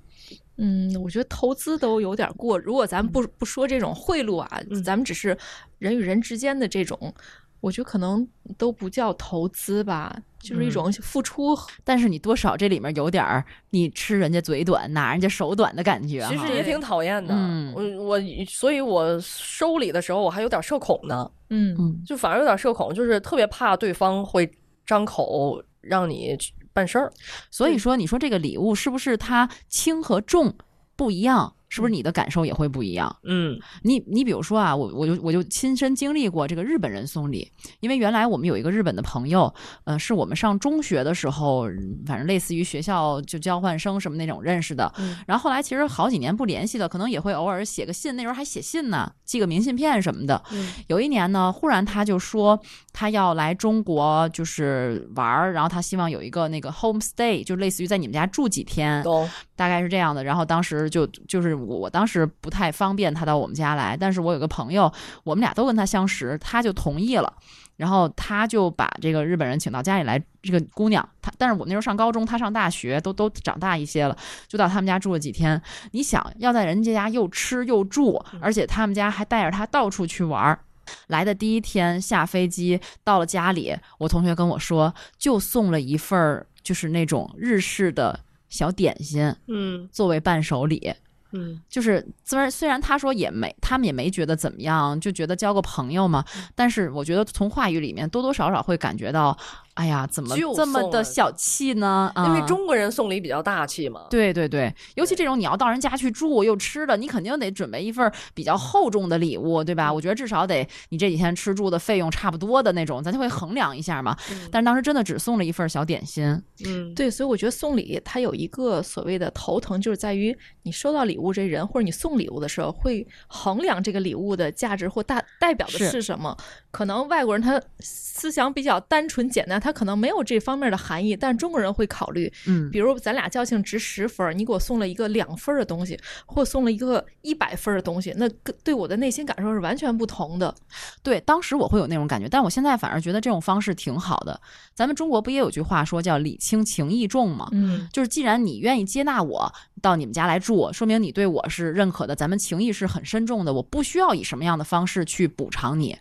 [0.56, 2.58] 嗯，我觉得投资都有点过。
[2.58, 5.36] 如果咱们不不说这种贿赂啊，嗯咱们只是
[5.78, 7.12] 人与人之间的这种。
[7.60, 8.26] 我觉得可能
[8.56, 11.58] 都不叫投资吧，就是一种付出。
[11.82, 16.30] 但是你多少这里面有点儿你吃人家嘴短，拿人家手短的感觉哈。
[16.30, 17.34] 其实也挺讨厌的。
[17.36, 24.48] 嗯我我所以，我收礼的时候我还有点社恐呢，嗯嗯就反而有点社恐，就是特别怕对方会
[24.86, 27.12] 张口让你去办事儿。
[27.50, 30.54] 所以说，你说这个礼物是不是它轻和重
[30.94, 31.56] 不一样？
[31.68, 33.14] 是不是你的感受也会不一样？
[33.24, 37.50] 嗯你你比如说啊，我我就我就亲身经历过这个日本人送礼，
[37.80, 39.52] 因为原来我们有一个日本的朋友，
[39.84, 41.64] 呃，是我们上中学的时候，
[42.06, 44.92] 反正类似于学校就交换生什么那种认识的。
[44.98, 50.42] 嗯然后后来其实好几年不联系了，可能也会偶尔写个信，那时候还写信呢，寄个明信片什么的。
[50.52, 52.58] 嗯有一年呢，忽然他就说
[52.92, 59.28] 他要来中国就是玩儿，然后他希望有一个那个 home stay，就类似于在你们家住几天，懂。
[59.58, 60.22] 大概是这样的。
[60.22, 64.90] 然后当时就就是我我当时不太方便他到我们家来，但是我有个朋友，
[65.24, 67.30] 我们俩都跟他相识，他就同意了。
[67.76, 74.16] 然后他就把这个日本人请到家里来，这个姑娘，她但是我那时候上高中，她上大学，都都长大一些了，
[74.48, 75.60] 就到他们家住了几天。
[75.92, 80.58] 你想要在人家家又吃又住，而且他们家还带着他到处去玩儿。
[81.06, 88.18] 来的第一天下飞机到了家里，我同学跟我说，就送了一份儿就是那种日式的
[88.48, 90.92] 小点心嗯作为伴手礼。
[91.32, 96.22] 嗯就是虽然虽然他说也没，他们也没觉得怎么样，就觉得交个朋友嘛。
[96.54, 99.34] 但是我觉得从话语里面多多少少会感觉到，
[99.72, 102.12] 哎呀，怎么就这么的小气呢？
[102.14, 104.02] 啊、因为中国人送礼比较大气嘛。
[104.10, 109.90] 对对对，尤其这种你要到人家去住又吃的，你肯定得准备一份儿比较厚重的礼物，对吧？
[109.90, 114.14] 我觉得至少得你这几天吃住的费用差不多的那种，咱就会衡量一下嘛。
[114.30, 116.26] 嗯但是当时真的只送了一份儿小点心，
[116.66, 126.36] 嗯，对，所以我觉得送礼它有一个所谓的头疼，就是在于你收到礼物这人，或者你送礼物的时候，会衡量这个礼物的价值或大代表的是是什么。
[126.70, 132.30] 可能外国人他思想比较单纯简单，他可能没有这方面的含义，但中国人会考虑。
[132.46, 140.54] 嗯，比如咱俩交情值十分，你给我送了一个两分的东西，或送了一个一百分的东西，那跟对我的内心感受是完全不同的。
[141.02, 144.38] 对，当时我会有那种感觉，但我现在反而觉得这种方式挺好的。
[144.74, 147.48] 咱们中国不也有句话说叫礼轻情意重吗？
[147.52, 155.96] 嗯，就是既然你愿意接纳我到你们家来住，说明你对我是认可的，咱们情谊是很深重的，我不需要以什么样的方式去补偿你。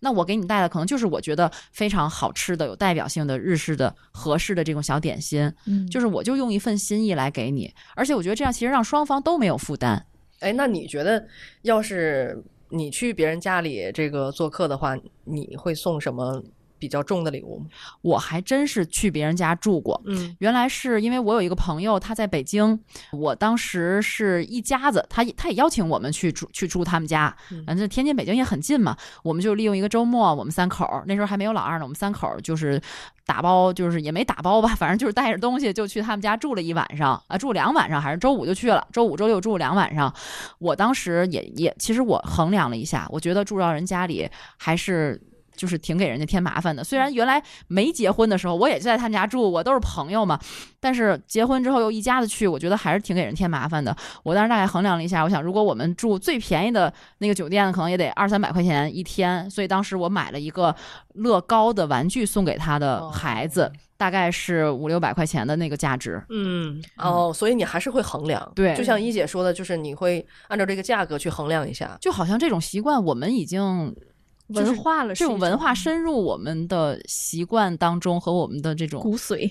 [0.00, 10.04] 那我给你带的可能就是我觉得非常好吃的、有代表性的日式的合适的这种小点心，嗯就是我就用一份心意来给你，而且我觉得这样其实让双方都没有负担。
[10.40, 11.26] 哎，那你觉得
[11.62, 16.42] 要是你去别人家里这个做客的话，你会送什么
[16.80, 17.66] 比较重的礼物吗？
[18.00, 22.80] 我还真是去别人家住过，嗯原来是因为我有一个朋友，他在北京，
[23.12, 32.80] 我当时是一家子，他也他也邀请我们去住去住他们家，嗯反正天津北京也很近嘛，我们就利用一个周末，我们三口儿那时候还没有老二呢，我们三口儿就是
[33.26, 40.12] 打包，就是也没打包吧，反正就是带着东西就去他们家住了一晚上啊，住两晚上，还是周五就去了，周五周六住两晚上。
[40.58, 45.20] 我当时也也，其实我衡量了一下，我觉得住到人家里还是。
[45.60, 46.82] 就是挺给人家添麻烦的。
[46.82, 50.40] 虽然原来没结婚的时候，我也在他们家住我，都是朋友嘛。
[50.80, 53.94] 但是结婚之后又一家子去，我觉得还是挺给人添麻烦的。
[54.22, 59.50] 我当时大概衡量了一下，我想如果我们住最便宜的那个酒店，可能也得二三百块钱一天。
[59.50, 60.74] 所以当时我买了一个
[61.16, 66.22] 乐高的玩具送给他的孩子，大概是五六百块钱的那个价值。
[66.30, 71.98] 嗯，哦，所以你还是会衡量，对就像一姐说的，就是你会按照这个价格去衡量一下。
[72.00, 74.09] 就好像这种习惯，我们已经就是
[74.54, 79.50] 文化了，这种文化深入我们的习惯当中和我们的这种骨髓。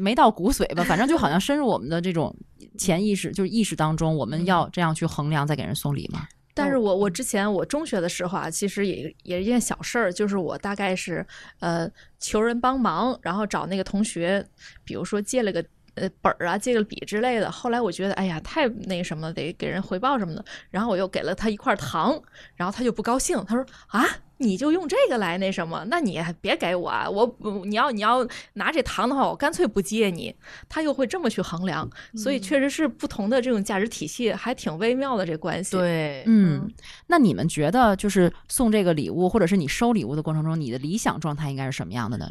[0.00, 2.32] 没到骨髓吧，反正就好像深入我们的这种
[2.78, 6.28] 潜意识，就是意识当中，我们要这样去衡量再给人送礼嘛。
[6.54, 11.26] 但是我我之前我中学的时候啊，其实也也是一件小事儿，就是我大概是
[11.58, 14.42] 呃求人帮忙，然后找那个同学，
[14.84, 15.62] 比如说借了个
[15.96, 17.50] 呃本儿啊，借个笔之类的。
[17.50, 22.18] 后来我觉得哎呀太那什么，得给人回报什么的，然后我又给了他一块糖，
[22.54, 24.06] 然后他就不高兴，他说啊。
[24.38, 25.82] 你就用这个来那什么？
[25.88, 27.08] 那你别给我啊！
[27.08, 27.34] 我
[27.64, 28.18] 你要你要
[28.52, 30.36] 拿这糖的话，我干脆不借你。
[30.68, 35.74] 他又会这么去衡量，所以确实是不同的这种价值体系，还挺微妙的这关系。
[35.74, 36.70] 对，嗯，
[37.06, 42.28] 那你们觉得就是送这个礼物，或者是你收礼物的过程中，你的理想状态应该是什么样的呢？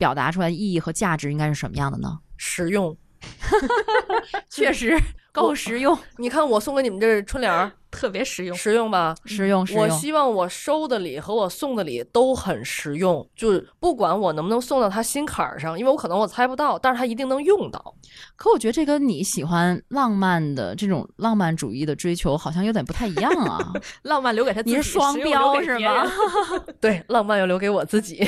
[0.00, 2.18] 表达出来意义和价值应该是什么样的呢？
[2.38, 2.96] 实用。
[4.48, 4.98] 确实
[5.30, 8.56] 够实用， 你看我送给你们这春联儿，特别实用。
[8.56, 9.14] 实用吧？
[9.26, 9.82] 实用实用。
[9.82, 17.94] 我希望我收的礼和我送的礼都很实用，就是不管我能不能送到他心坎儿上，因为我可能我猜不到，但是他一定能用到。
[18.36, 23.58] 可我觉得这跟你喜欢浪漫的这种浪漫主义的追求好像有点不太一样啊。
[24.02, 26.12] 浪漫留给他自己，你是双实用标是留给别人吗？
[26.80, 28.26] 对，浪漫要留给我自己。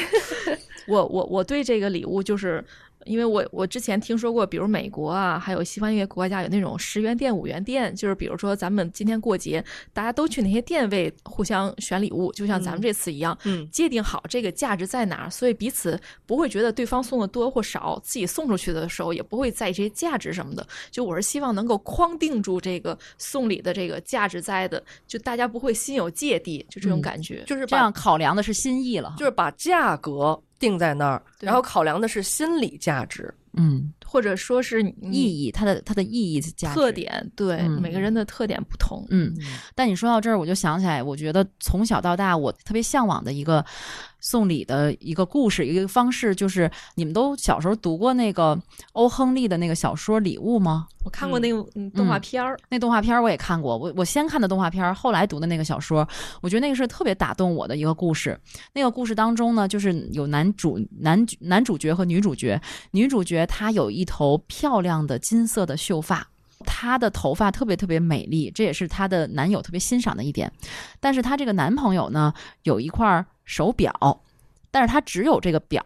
[0.93, 2.65] 我我我对这个礼物就是。
[3.05, 20.65] 因为我我之前听说过，比如美国啊，还有西方一些国家有那种十元店、五元店，就是比如说咱们今天过节，大家都去那些店位互相选礼物，就像咱们这次一样，嗯，界定好这个价值在哪儿，所以彼此不会觉得对方送的多或少，自己送出去的时候也不会在意这些价值什么的。
[20.93, 27.43] 就我是希望能够框定住这个送礼的这个价值在的，就大家不会心有芥蒂，就这种嗯感觉。
[27.49, 33.35] 就是这样考量的是心意了，就是把价格定在那儿，然后考量的是心理价值。
[33.55, 36.93] 嗯，或者说是意义，它的它的意义特。
[36.93, 39.07] 点，对、嗯每个人的特点不同。
[39.09, 39.35] 嗯，
[39.75, 43.65] 但你说到这儿，我就想起来，我觉得从小到大，我特别向往的一个
[44.21, 48.61] 送礼的一个故事，一个方式，就是你们都小时候读过那个
[48.93, 50.87] 欧亨利的那个小说《礼物》吗？
[51.05, 56.07] 我看过那个嗯动画片儿，那动画片儿我也看过，我我先看的动画片儿，后来读的那个小说，
[56.43, 58.39] 我觉得那个是特别打动我的一个故事。
[58.75, 62.61] 那个故事当中呢，就是有男主男男主角和女主角，
[62.93, 66.27] 女主角她有一一头漂亮的金色的秀发。
[66.67, 70.51] 她的头发特别特别美丽，这也是她的男友特别欣赏的一点。
[71.01, 72.33] 但是她这个男朋友呢，
[72.65, 73.93] 有一块手表，
[74.71, 75.83] 但是他只有这个表，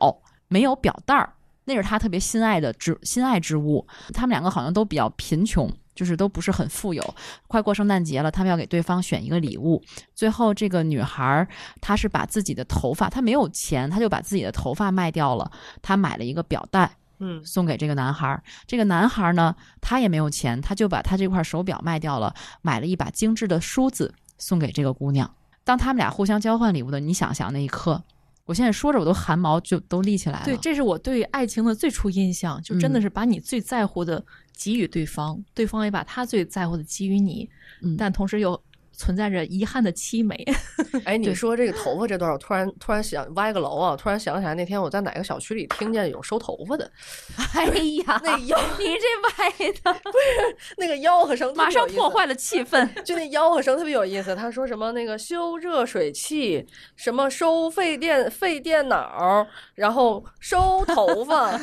[0.48, 1.32] 没有表带儿。
[1.64, 3.86] 那是他特别心爱的之心爱之物。
[4.14, 7.14] 他们两个好像都比较贫穷，就是都不是很富有。
[7.48, 9.82] 快过圣诞节了，他们要给对方选一个礼物。
[10.14, 11.48] 最后这个女孩儿，
[11.80, 15.50] 她是把自己的头发，她没有钱，她就把自己的头发卖掉了，
[15.82, 16.98] 她买了一个表带。
[17.18, 25.34] 嗯送给这个男孩儿，这个男孩儿呢，他也没有钱，他就把他这块手表卖掉了，买了一把精致的梳子送给这个姑娘。
[25.64, 28.02] 当他们俩互相交换礼物的，你想想那一刻，
[28.44, 30.44] 我现在说着我都汗毛就都立起来了。
[30.44, 34.24] 对，这是我对爱情的最初印象，就真的嗯是把你最在乎的
[34.56, 37.48] 给予对方，对方也把他最在乎的给予你，
[37.82, 38.62] 嗯但同时又
[38.96, 40.44] 存在着遗憾的凄美。
[41.04, 46.90] 哎，你说这个头发这段，我突然突然想歪个楼啊，突然想起来那天我在哪个小区里听见有收头发的，
[47.54, 47.64] 哎
[48.06, 49.50] 呀，那腰你这歪
[49.82, 52.86] 的， 不是那个吆喝声马上破坏了气氛。
[53.02, 56.66] 就那吆喝声特别有意思，他说什么那个修热水器，
[56.96, 61.56] 什么收费电废电脑，然后收头发，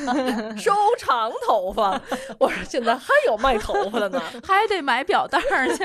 [0.56, 2.00] 收长头发。
[2.40, 4.22] 我说现在还有卖头发的呢。
[4.44, 5.84] 还得买表带儿去。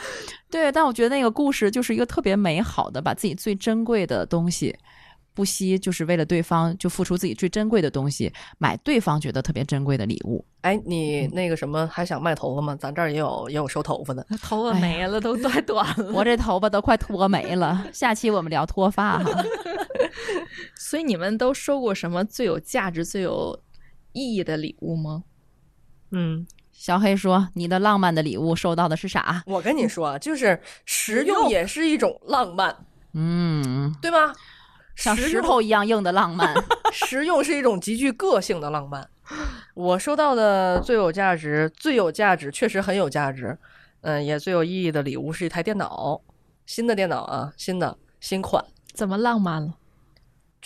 [0.50, 4.76] 对，但我觉得那个故事就是一个特别美好的，把自己最珍贵的东西，
[5.34, 10.44] 不惜就是为了对方就付出自己最珍贵的东西，买对方觉得特别珍贵的礼物。
[10.62, 12.74] 哎，你那个什么还想卖头发吗？
[12.76, 14.24] 咱这儿也有也有收头发的。
[14.42, 16.12] 头发没了，都 太短了。
[16.12, 19.44] 我这头发都快脱没了，下期我们聊脱发哈。
[20.78, 23.60] 所以你们都收过什么最有价值、最有
[24.12, 25.24] 意义的礼物吗？
[26.12, 26.46] 嗯，
[26.78, 32.76] 小黑说：“你的浪漫的礼物收到的是啥我跟你说，就是实用也是一种浪漫，？”
[33.14, 34.32] 嗯，对吧？
[34.94, 36.54] 像石头一样硬的浪漫。
[36.92, 39.08] 实用是一种极具个性的浪漫。
[39.74, 43.58] 我收到的最有价值、最有价值，确实很有价值，
[44.02, 46.20] 嗯，也最有意义的礼物是一台电脑，
[46.66, 48.64] 新的电脑啊，新的新款。
[48.94, 49.74] 怎么浪漫了？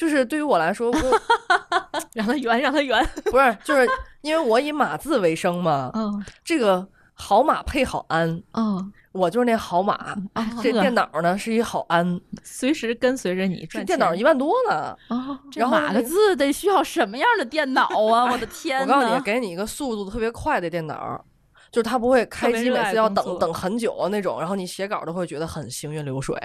[0.01, 1.20] 就是对于我来说，我
[2.14, 3.07] 让它圆，让它圆。
[3.26, 3.86] 不是，就是
[4.22, 9.94] 因为我以码字为生嘛， 嗯这个好马配好鞍，嗯，我就是那好马。
[10.32, 13.84] 啊这电脑呢是一好鞍，随时跟随着你这。
[13.84, 14.96] 电脑一万多呢。
[15.09, 18.32] 哦，这然后那个码个字得需要什么样的电脑啊？
[18.32, 18.80] 我的天！
[18.80, 21.22] 我告诉你，给你一个速度特别快的电脑，
[21.71, 26.37] 就是它不会开机，每次要等等很久啊那种，然后你写稿都会觉得很行云流水。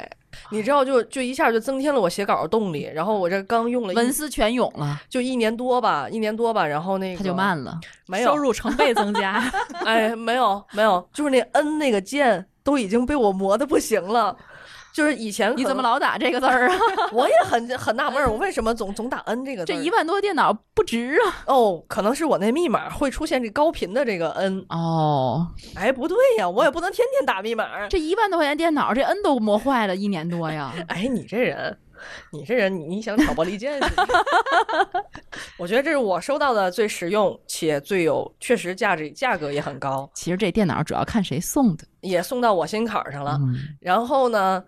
[0.52, 2.90] 你知道就，就一下就增添了我写稿的动力。
[2.94, 7.80] 然后我这刚用了一文思泉涌了，就一年多吧，一年多吧，然后那个它就慢了。
[8.06, 9.44] 没有收入成倍增加。
[9.86, 14.36] 哎，没有没有，就是那 N 那个键都已经被我磨的不行了。
[14.96, 16.80] 就是以前你怎么老打这个字儿啊？
[17.12, 19.74] 我也很很纳闷儿，我为什么总总打 N 这个字？
[19.74, 21.44] 这一万多电脑不值啊！
[21.48, 24.66] 哦，可能是我那密码会出现这高频的这个 N。
[24.70, 27.90] 哦，哎，不对呀，我也不能天天打密码。
[27.90, 30.74] 这一万多块钱电脑，这 N 都磨坏了一年多呀！
[30.88, 31.78] 哎，你这人，
[32.32, 34.12] 你这人，你你想挑拨离间是不是？
[35.60, 41.84] 我觉得这是我收到的最实用且最有确实价值，价格也很高，其实这电脑主要看谁送的。
[42.00, 43.38] 也送到我心坎儿上了。
[43.42, 44.64] 嗯，然后呢，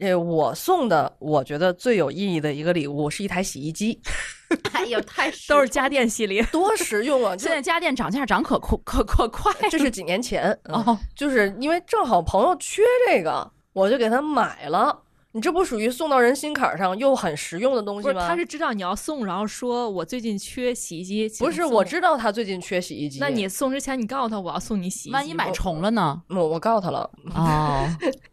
[0.00, 4.00] 呃，我送的我觉得最有意义的一个礼物是一台洗衣机，
[4.72, 6.42] 哎呦，太都是家电系列。
[6.44, 7.36] 多实用啊！
[7.38, 15.02] 现在家电涨价涨可快可可快这是几年前，嗯哦，就是因为正好朋友缺这个，我就给他买了。
[15.32, 18.26] 你这不属于送到人心坎儿上又很实用的东不是，西吗？
[18.26, 25.12] 他是知道你要送，然后说我最近缺洗衣机，不是我知道他最近缺洗衣机，那你送之前，你告诉他我要送你洗衣机。
[25.12, 26.20] 万一买重了呢？
[26.28, 27.88] 我我告诉他了，哦，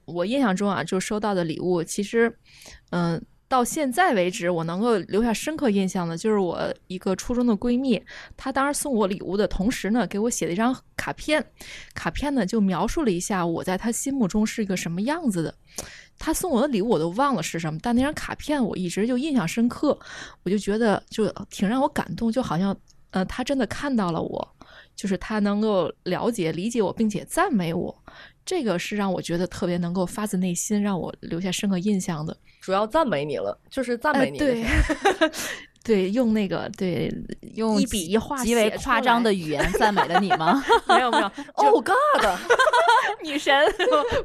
[0.06, 2.36] 我印象中啊，就收到的礼物，其实，
[2.90, 8.02] 嗯、到现在为止，我能够留下深刻印象的，就是我一个初中的闺蜜，
[8.36, 11.46] 她当时送我礼物的同时呢，给我写了一张卡片，
[11.94, 15.54] 卡片呢就描述了一下我在她心目中是一个什么样子的。
[16.20, 19.98] 她送我的礼物我都忘了是什么，但那张卡片我一直就印象深刻，
[20.44, 22.76] 我就觉得就挺让我感动，就好像
[23.12, 24.56] 呃，他真的看到了我，
[24.96, 27.96] 就是他能够了解、理解我，并且赞美我。
[28.46, 32.36] 这个是让我觉得特别能够发自内心让我留下深刻印象的。
[32.62, 34.64] 主要赞美你了，就是赞哎美你的对
[35.88, 37.10] 对，用那个对
[37.56, 40.62] 用一笔一画极为夸张的语言赞美了你吗？
[40.90, 41.96] 没有没有，， Oh God，
[43.24, 43.56] 女神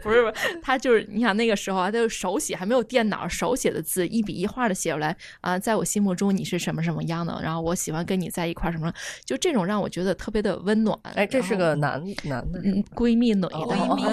[0.02, 8.92] 不是不是，他就是你想那个时候啊，他就手写还没有电脑，手写的字一笔一画的写出来啊，在我心目中你是什么什么样的，然后我喜欢跟你在一块儿什么，
[9.24, 10.98] 就这种让我觉得特别的温暖。
[11.14, 14.04] 哎，这是个男男的，嗯闺蜜呢，哦闺蜜。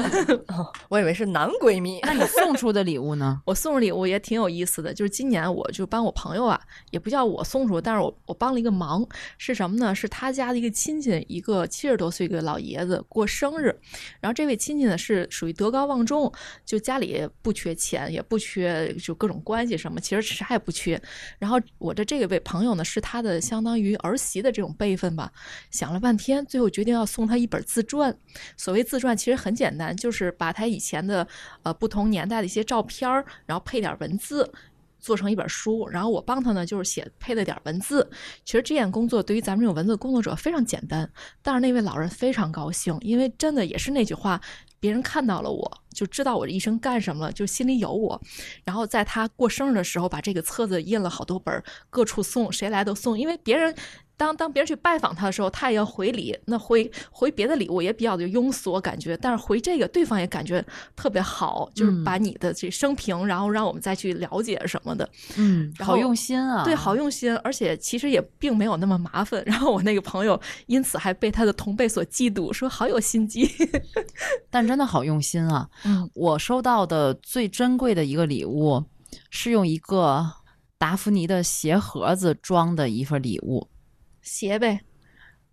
[0.47, 1.99] 哦我以为是男闺蜜。
[2.03, 3.41] 那你送出的礼物呢？
[3.45, 6.59] 我送礼物也挺有意思的，就是今年我就帮我朋友啊，
[6.91, 9.95] 也不叫我我送出，但是我我帮了一个忙，是什么呢？
[9.95, 13.73] 是他家的一个亲戚，一个七十多岁一个老爷子过生日，
[14.19, 16.31] 然后这位亲戚呢是属于德高望重，
[16.65, 21.01] 就家里不缺钱，也不缺就各种关系什么，其实啥也不缺。
[21.37, 25.31] 然后我的这位朋友呢是他的相当于儿媳的这种辈分吧，
[25.71, 28.13] 想了半天，最后决定要送他一本自传。
[28.57, 31.25] 所谓自传其实很简单，就是把他以前的
[31.63, 34.51] 呃不同年代的一些照片儿，然后配点文字。
[34.99, 38.09] 做成一本书，然后我帮他呢，就是写配了点文字。
[38.45, 41.09] 其实这件工作对于咱们这种文字工作者非常简单，
[41.41, 44.39] 但是那位老人非常高兴，因为真的也是那句话，
[44.79, 48.21] 别人看到了我就知道我这一生干什么了，就心里有我。
[48.63, 53.73] 然后在他过生日的时候，把这个册子印了好多本，各处送，谁来都送，因为别人。
[54.19, 60.63] 当当别人去拜访他的时候，他也要回礼，那回回别的礼物也比较的庸俗，我感觉，但是回这个对方也感觉
[60.93, 66.65] 特别好，就是嗯把你的这生平，然后让我们再去了解什么的，嗯，好用心啊！
[66.65, 69.41] 对，好用心，而且其实也并没有那么麻烦。
[69.45, 73.49] 然后我那个朋友因此还被他的同辈所嫉妒，说好有心机。
[74.51, 75.69] 但真的好用心啊！
[75.85, 78.83] 嗯，我收到的最珍贵的一个礼物，
[79.29, 80.29] 是用一个
[80.77, 83.65] 达芙妮的鞋盒子装的一份礼物。
[84.21, 84.81] 鞋呗，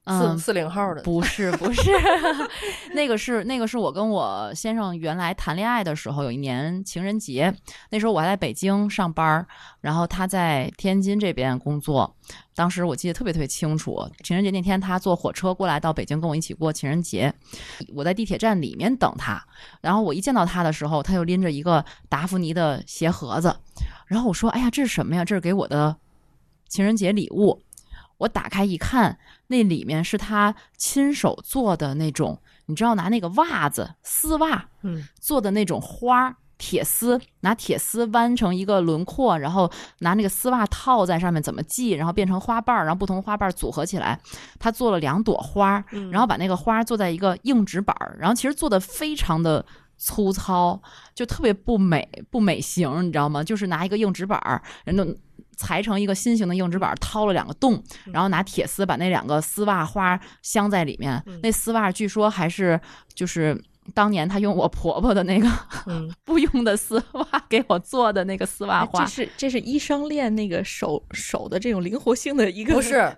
[0.04, 1.90] 嗯四四零号的，不是不是，
[2.94, 7.52] 那个是那个是我跟我先生原来谈恋爱的时候，有一年情人节，
[7.90, 9.46] 那时候我还在北京上班儿，
[9.80, 12.14] 然后他在天津这边工作。
[12.54, 17.32] 当时我记得特别特别清楚，情人节那天他坐火车过来到北京跟我一起过情人节，
[17.94, 19.44] 我在地铁站里面等他，
[19.80, 23.54] 然后我一见到他的时候，他就拎着一个达芙妮的鞋盒子，
[24.06, 25.24] 然后我说：“哎呀，这是什么呀？
[25.24, 25.96] 这是给我的
[26.68, 27.60] 情人节礼物。”
[28.18, 36.36] 我打开一看，那里面是他亲手做的那种，你知道拿那个袜子丝袜嗯，做的那种花儿。
[36.58, 44.18] 铁丝拿铁丝弯成一个轮廓，然后拿那个丝袜套在上面，怎么系，然后变成花瓣儿，然后不同花瓣儿组合起来。
[44.58, 49.62] 他做了两朵花儿，嗯然后把那个花儿做在一个硬纸板儿，然后其实做的非常的
[49.98, 50.80] 粗糙，
[51.14, 53.44] 就特别不美不美型，你知道吗？
[53.44, 55.04] 就是拿一个硬纸板儿，人都
[55.56, 57.82] 裁成一个心形的硬纸板儿，掏了两个洞，
[58.12, 61.20] 然后拿铁丝把那两个丝袜花镶在里面。
[61.26, 62.80] 嗯那丝袜据说还是
[63.14, 63.60] 就是。
[63.94, 65.48] 当年他用我婆婆的那个
[65.86, 73.16] 嗯， 不用的丝袜给我做的那个丝袜花这，是这是医生练那个手手的这种灵活性的一个不是。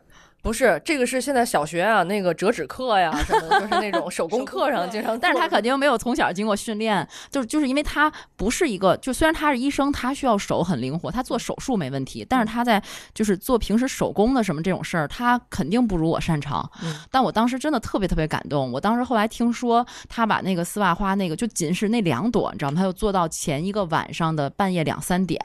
[0.48, 5.18] 不是，这个是现在小学啊，那个折纸课呀什么的，就是那种手工课上经常做。
[5.20, 12.82] 但是他肯定没有从小经过训练，就是就是因为他不是一个，就虽然他是医生，他需要手很灵活，他做手术没问题，但是他在
[13.12, 16.66] 就是做平时手工的什么这种事儿，他肯定不如我擅长。
[16.82, 22.78] 嗯但我当时真的特别特别感动，我当时后来听说他把那个丝袜花那个就仅是那两朵，你知道吗？
[22.78, 25.38] 他又做到前一个晚上的半夜两三点，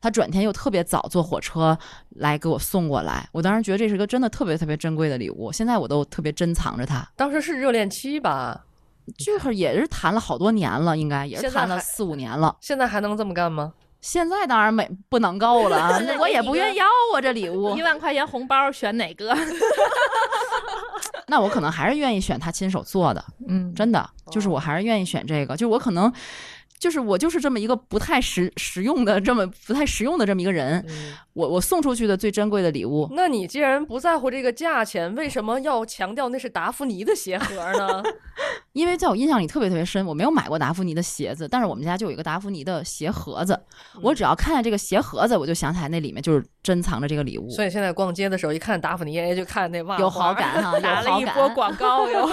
[0.00, 1.78] 他转天又特别早坐火车
[2.18, 7.08] 来给我送过来，我当时觉得这是个真的特别特别珍贵的礼物，现在我都特别珍藏着它。
[7.16, 8.64] 当时是热恋期吧？
[9.16, 12.56] 这会儿也是谈了好多年了，应该也谈了四五年了。
[12.60, 13.72] 现在还能这么干吗？
[14.00, 17.82] 现在当然没不能够了啊， 那我也不愿意要啊这礼物一。
[17.82, 19.34] 万块钱红包选哪个？
[21.26, 25.56] 那我可能还是愿意选他亲手做的，嗯，真的，就是我还是愿意选这个。
[25.56, 26.12] 就是我可能，
[26.78, 30.84] 就是我就是这么一个不太实实用的这么不太实用的这么一个人。
[30.88, 38.02] 嗯，我我送出去的最珍贵的礼物，那你既然不在乎这个价钱，为什么要强调那是达芙妮的鞋盒呢？
[38.72, 43.58] 因为在我印象里特别特别深，我没有买过达芙妮的鞋子，但是我们家就有一个达芙妮的鞋盒子。
[44.00, 51.20] 我只要看见这个鞋盒子，我就想起来那里面就是珍藏着这个礼物，所以现在逛街的时候，一看达芙妮，哎，就看那袜有好感哈， 有打了。
[51.20, 52.28] 一波广告哟。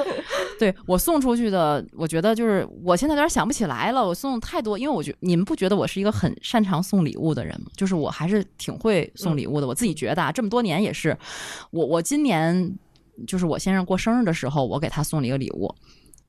[0.58, 4.06] 对我送出去的，我觉得就是我现在有点想不起来了。
[4.06, 7.66] 我送太多，因为我觉你们不觉得我是一个很擅长送礼物的人吗？
[7.76, 9.66] 就是我还是挺会送礼物的。
[9.66, 11.16] 我自己觉得啊，这么多年也是，
[11.70, 12.76] 我我今年
[13.26, 15.74] 就是我先生过生日的时候，我给他送了一个礼物。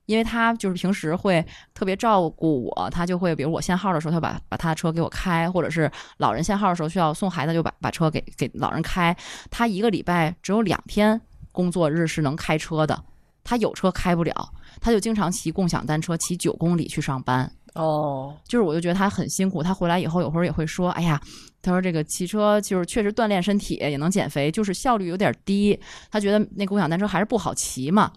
[0.05, 9.13] 因为他就是平时会特别照顾我，他就会比如我限号的时候，他把把他的车给我开，或者是老人限号的时候需要送孩子，就把把车给给老人开。
[9.51, 11.19] 他一个礼拜只有两天
[11.51, 13.03] 工作日是能开车的，
[13.43, 14.49] 他有车开不了，
[14.79, 17.51] 他就经常骑共享单车骑九公里去上班。
[17.75, 21.21] 哦，就是我就觉得他很辛苦，他回来以后有时候也会说，哎呀，
[21.61, 25.79] 他说这个骑车就是确实锻炼身体，也能减肥，就是效率有点低。
[26.09, 28.11] 他觉得那共享单车还是不好骑嘛。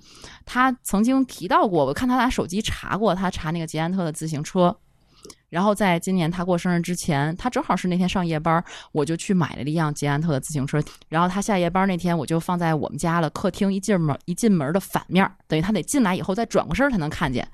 [0.47, 4.75] 他曾经提到过，我看他拿手机查过，他查那个捷安特的自行车。
[5.51, 10.83] 然后在今年他过生日之前，他正好是那天上夜班，我就去买了一辆捷安特的自行车。
[11.09, 17.47] 然后他下夜班那天，我就放在我们家的客厅一进门一进门的反面，等于他得进来以后再转过身才能看见。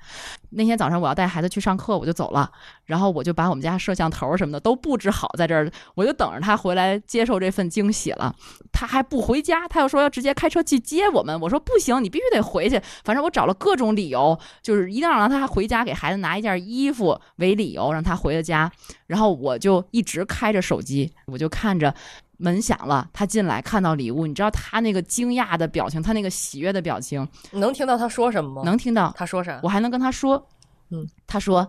[0.51, 2.49] 那天早上我要带孩子去上课，我就走了，
[2.85, 8.33] 然后我就把我们家摄像头什么的都布置好在这儿，我就等着他回来接受这份惊喜了。
[8.71, 11.37] 他还不回家，他又说要直接开车去接我们。
[11.41, 12.79] 我说不行，你必须得回去。
[13.03, 18.71] 反正我找了各种理由，就是一定要让他回家给孩子拿一件衣服为理由，让他回了家。
[19.05, 21.93] 然后我就一直开着手机，我就看着。
[22.39, 28.61] 门响了，他进来看到礼物，你知道他那个惊讶的表情，他那个喜悦的表情，你能听到他说什么吗？
[28.63, 29.11] 能听到。
[29.17, 29.59] 他说啥？
[29.63, 30.47] 我还能跟他说，
[30.91, 31.67] 嗯，他说：“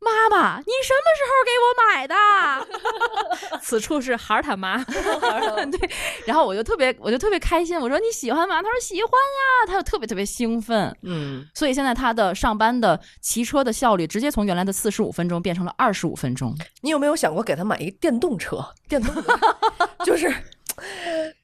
[0.00, 2.14] 妈妈，你什么时候给我买的？”
[3.62, 5.90] 此处是孩儿他妈， 对，
[6.24, 7.78] 然后我就特别，我就特别开心。
[7.78, 8.62] 我说你喜欢吗？
[8.62, 10.96] 他说喜欢呀，他就特别特别兴奋。
[11.02, 16.54] 嗯，所以现在他的上班的骑车的效率直接从原来的四十五分钟变成了二十五分钟。
[16.80, 18.64] 你有没有想过给他买一电动车？
[18.88, 19.38] 电动车，
[20.04, 20.32] 就是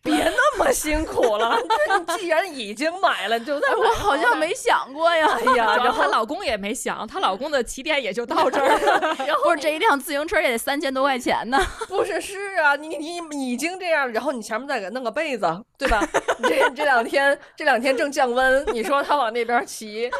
[0.05, 1.57] 别那么辛苦了。
[1.89, 5.27] 这你既然已经买了，就我好像没想过呀。
[5.33, 9.17] 哎呀， 然后她老公也没想，她老公的起点也就到这儿了。
[9.27, 11.59] 然后不是这一辆自行车也得三千多块钱呢。
[11.89, 15.47] 不是是啊，你你你已经这样，然后你前面再给弄个被子，
[15.79, 16.07] 对吧？
[16.39, 20.11] 你这这两天这两天正降温，你说她往那边骑，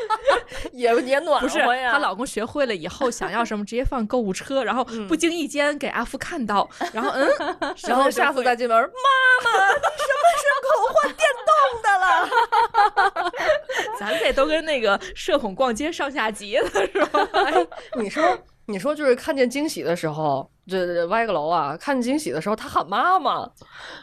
[0.73, 1.93] 也也暖和呀。
[1.93, 7.29] 她老公学会了以后，想要什么直接放购物车，然后嗯不经意间给阿福看到，然后嗯，
[7.87, 11.51] 然后下次再进门，妈妈，你什么时候给我换电动
[11.83, 12.05] 的了。
[13.99, 17.29] 咱这都跟那个社恐逛街上下级了，是吧？
[17.33, 17.67] 哎，
[17.97, 18.23] 你说，
[18.67, 21.77] 你说，就是看见惊喜的时候，这这歪个楼啊！
[21.79, 23.49] 看见惊喜的时候，他喊妈妈，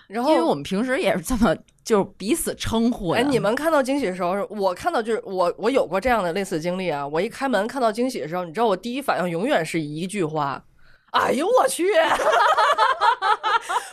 [0.07, 3.11] 然后因为我们平时也是这么就是彼此称呼。
[3.11, 7.05] 哎，你们看到惊喜的时候，我看到就是我我有过这样的类似经历啊！
[7.07, 10.63] 我一开门看到惊喜的时候，你知道我第一反应永远是一句话
[11.11, 11.88] ：“哎呦我去！”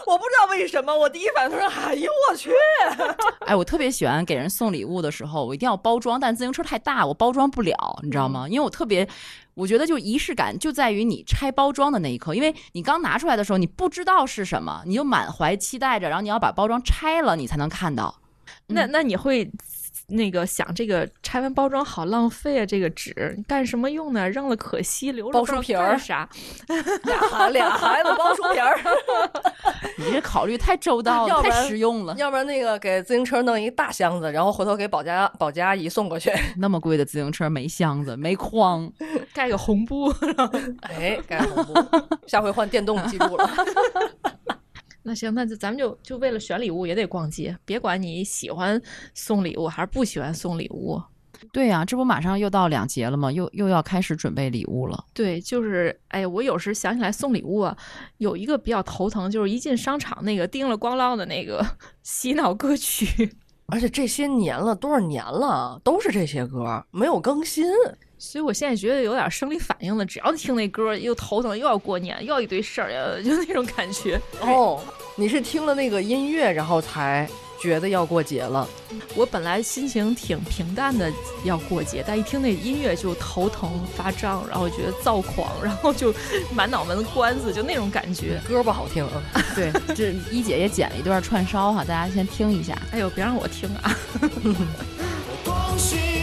[0.08, 2.50] 我不知道为什么，我第一反应说：“哎呦我去
[3.44, 8.48] 哎，我特别喜欢给人送礼物的时候，我一定要包装，但自行车太大，我包装不了，你知道吗？
[8.48, 9.06] 因为我特别，
[9.52, 18.14] 我觉得就仪式感就在于你拆包装的那一刻，因为你刚拿出来的时候，你不知道是什么，你就满怀期待着，然后你要把包装拆了，你才能看到。
[18.68, 19.50] 那那你会
[20.08, 24.28] 那个想这个拆完包装好浪费啊，这个纸干什么用呢？
[24.30, 26.28] 扔了可惜，留着包书皮儿啥？！”
[27.04, 28.78] 俩孩俩孩子包书皮儿
[29.98, 32.14] 你这考虑太周到了，太实用了。
[32.16, 36.32] 要不然那个给自行车弄一大箱子，然后回头给保洁保洁阿姨送过去。
[36.56, 38.90] 那么贵的自行车没箱子，没筐，
[39.34, 40.10] 盖个红布。
[40.82, 41.74] 哎，盖红布，
[42.26, 43.50] 下回换电动，记住了。
[45.08, 48.80] 那行，那就咱们就就为了选礼物也得逛街，别管你喜欢
[49.14, 51.02] 送礼物还是不喜欢送礼物。
[51.52, 53.30] 对呀、这不马上又到两节了吗？
[53.30, 55.04] 又又要开始准备礼物了。
[55.14, 57.76] 对，就是哎，我有时想起来送礼物啊，
[58.18, 61.64] 有一个比较头疼，就是一进商场那个叮了咣啷的那个
[62.02, 63.36] 洗脑歌曲。
[63.66, 67.64] 而且这些年了，多少年了，都是这些歌，没有更新。
[68.18, 74.20] 所以我现在觉得有点生理反应了，只要听那歌又头疼，又要过年，又要一堆事儿，呃 就那种感觉。
[74.40, 74.82] 哦，
[75.16, 77.28] 你是听了那个音乐，然后才
[77.60, 78.68] 觉得要过节了。
[79.14, 81.12] 我本来心情挺平淡的，
[81.44, 86.12] 要过节，但一听那音乐就头疼发胀，然后觉得躁狂，然后就
[86.52, 88.40] 满脑门子官司，就那种感觉。
[88.48, 89.22] 歌不好听啊，
[89.54, 92.76] 对， 这一姐也剪了一段串烧哈，大家先听一下。
[92.90, 93.96] 哎呦，别让我听啊！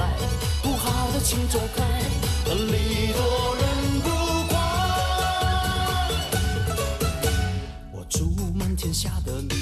[0.00, 0.08] 来，
[0.62, 1.84] 不好的请走开，
[2.46, 3.64] 礼多人
[4.00, 4.08] 不
[4.48, 4.56] 怪。
[7.92, 9.59] 我祝满天下的女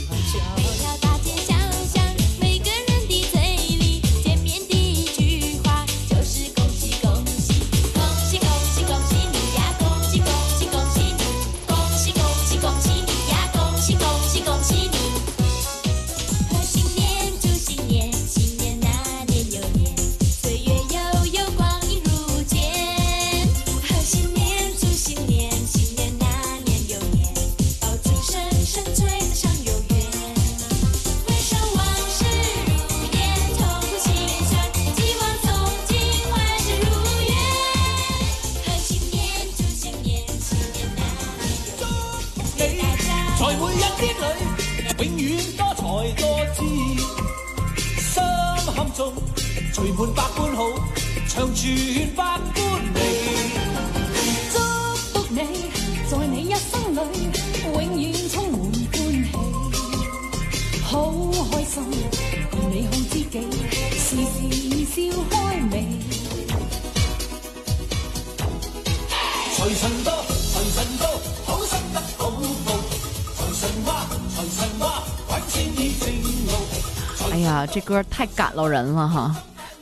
[77.88, 79.34] 歌太赶了人了哈，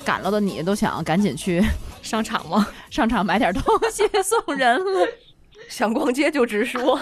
[0.05, 1.61] 赶了的你都想赶紧去
[2.03, 2.65] 商场吗？
[2.89, 5.09] 商场买点东西送人了。
[5.69, 7.01] 想逛街就直说。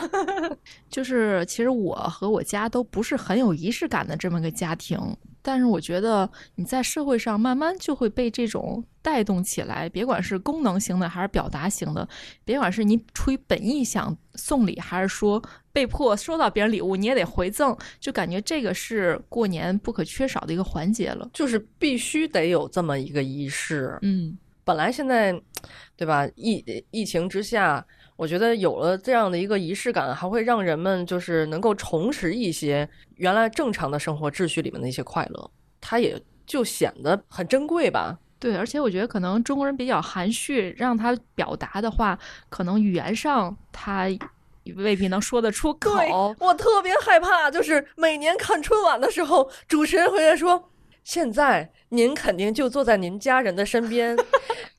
[0.88, 4.98] 就是其实我和我家都不是很有仪式感的这么个家庭，
[5.46, 12.08] 但是我觉得你在社会上慢慢就会被这种带动起来，别管是功能型的还是表达型的，
[12.46, 21.28] 别管是你出于本意想送礼，还是说被迫收到别人礼物你也得回赠，就感觉这个是过年不可缺少的一个环节了。
[21.34, 23.98] 就是必须得有这么一个仪式。
[24.00, 25.38] 嗯，本来现在，
[25.94, 26.26] 对吧？
[26.36, 35.50] 疫疫情之下，我觉得有了这样的一个仪式感，还会让人们就是能够重拾一些原来正常的生活秩序里面的一些快乐，
[35.80, 38.18] 它也就显得很珍贵吧。
[38.38, 42.18] 对，而且我觉得可能中国人比较含蓄，让他表达的话，
[42.50, 44.06] 可能语言上他
[44.76, 45.96] 未必能说得出口。
[45.96, 50.70] 对，我特别害怕，就是每年看春晚的时候，主持人回来说
[51.04, 54.16] ：“现在您肯定就坐在您家人的身边，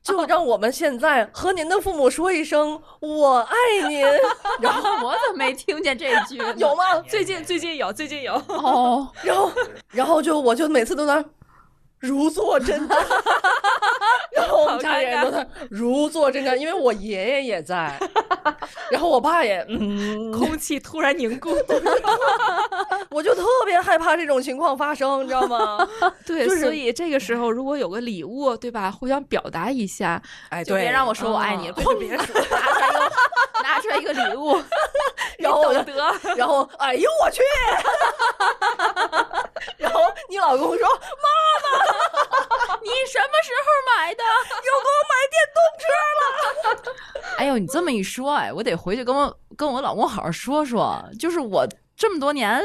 [0.02, 3.56] 就让我们现在和您的父母说一声‘我爱
[3.88, 4.03] 您
[4.60, 6.38] ’，然后我怎么没听见这句？
[6.57, 6.99] 有吗？
[7.07, 8.34] 最近最近有，最近有。
[8.47, 9.52] 哦，然后，
[9.91, 11.23] 然后就我就每次都在
[12.06, 12.95] 如坐针毡，
[14.36, 17.98] 然后我们家里人都在如坐针毡，因为我爷爷也在，
[18.91, 21.56] 然后我爸也嗯，空气突然凝固。
[23.10, 25.88] 我就特别害怕这种情况发生，你知道吗？
[26.26, 28.91] 对，就是所以这个时候如果有个礼物，对吧？
[28.91, 33.11] 互相表达一下，哎，对，就别让我说我爱你，嗯就别说，拿出来一个
[33.64, 34.61] 拿出来一个礼物，
[35.40, 35.94] 然后我就得
[36.36, 37.41] 然后，哎呦我去！
[39.78, 41.30] 然后你老公说妈
[41.62, 41.68] 妈
[42.82, 44.24] 你什么时候买的？
[44.24, 45.86] 又给我买电动车
[46.20, 47.36] 了。
[47.38, 51.04] 哎呦，你这么一说，哎，我得回去跟我跟我老公好好说说。
[51.20, 52.62] 就是我这么多年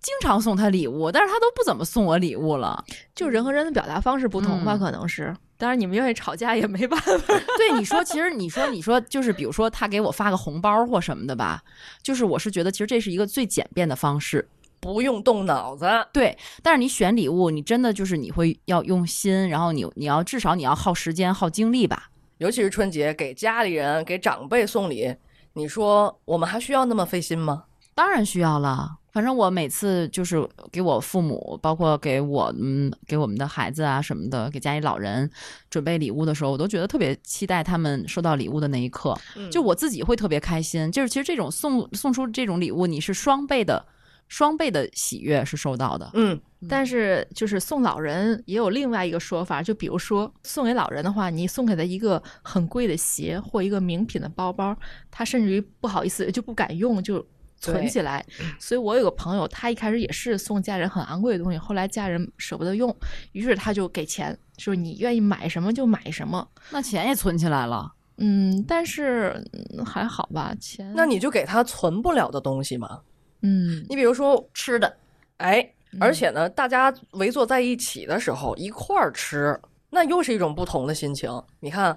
[0.00, 2.82] 经常送他礼物，但是他都不怎么送我礼物了。
[3.14, 5.34] 就人和人的表达方式不同吧，嗯可能是。
[5.58, 7.12] 当然，你们愿意吵架也没办法。
[7.58, 11.62] 对你说，其实你说你说就是，比如说他给我发个红包或什么的吧，
[12.02, 14.48] 就是我是觉得其实这是一个最简便的方式。
[14.80, 22.10] 不用动脑子，对，但是你选礼物，你真的就是你会要用心，然后你你要至少你要耗时间耗精力吧。
[22.38, 25.14] 尤其是春节给家里人、给长辈送礼，
[25.52, 27.64] 你说我们还需要那么费心吗？
[27.94, 28.96] 当然需要了。
[29.12, 35.28] 反正我每次就是给我父母，包括给我嗯给我们的孩子啊什么的，给家里老人
[35.68, 39.18] 准备礼物的时候，我都觉得特别期待他们收到礼物的那一刻。
[39.36, 40.90] 嗯就我自己会特别开心。
[40.92, 43.84] 就是其实这种送送出这种礼物，你是双倍的
[44.30, 46.08] 双倍的喜悦是收到的。
[46.14, 54.74] 嗯，但是就是送老人也有另外一个说法，就比如说送给老人的话，你送给他一个很贵的鞋或一个名品的包包，
[55.10, 57.26] 他甚至于不好意思就不敢用，就
[57.58, 58.24] 存起来。
[58.60, 62.96] 所以我有个朋友，他一开始也是送家人很昂贵的东西，后来家人舍不得用，
[63.32, 66.48] 于是他就给钱，说你愿意买什么就买什么。
[66.70, 67.92] 那钱也存起来了。
[68.18, 69.44] 嗯，但是、
[69.76, 73.00] 嗯还好吧，钱那你就给他存不了的东西嘛。
[73.42, 74.96] 嗯你比如说，吃的，
[75.38, 79.58] 哎，而且呢，大家围坐在一起的时候一块儿吃，
[79.90, 81.30] 那又是一种不同的心情。
[81.60, 81.96] 你看，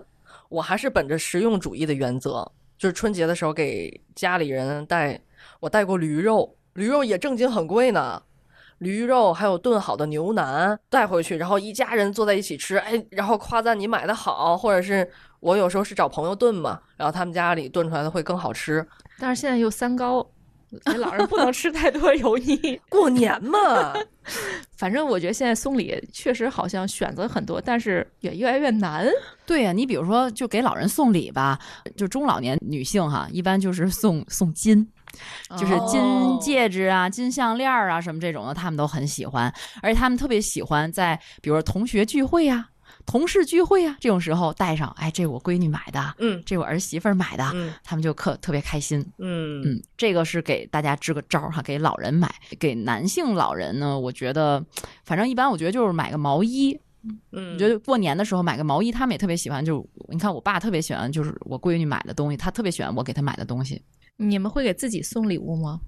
[0.50, 5.20] 我还是本着实用主义的原则，就是春节的时候给家里人带，
[5.60, 8.22] 我带过驴肉，驴肉也正经很贵呢。
[8.80, 15.10] 驴肉还有炖好的牛腩带回去，然后一家人坐在一起吃，哎，然后夸赞你买的好，或者是
[15.40, 18.86] 我有时候是找朋友炖嘛，然后他们家里炖出来的会更好吃。
[19.20, 20.28] 但是现在又三高，
[20.86, 22.80] 给老人不能吃太多油腻。
[22.90, 23.94] 过年嘛，
[24.78, 29.08] 反正我觉得现在送礼确实好像选择很多，但是也越来越难。
[29.46, 31.60] 对呀、你比如说，就给老人送礼吧，
[31.98, 34.88] 就中老年女性哈，一般就是送送金，
[35.58, 42.70] 就是金哦戒指啊、金项链啊什么这种的，他们都很喜欢，而且他们特别喜欢在比如说同学聚会呀、
[43.06, 49.00] 同事聚会啊这种时候带上，哎，这我闺女买的，嗯这我儿媳妇儿买的，嗯他们就特特别开心。
[49.18, 52.34] 嗯嗯，这个是给大家支个招儿哈，给老人买。
[52.60, 54.66] 给男性老人呢，我觉得，
[55.04, 56.80] 反正一般我觉得就是买个毛衣。
[57.34, 59.64] 嗯，我觉得过年的时候买个毛衣，他们也特别喜欢。
[59.64, 63.82] 就你看，我爸特别喜欢，就是我闺女买的东西，他特别喜欢我给他买的东西。
[64.16, 65.82] 你们会给自己送礼物吗？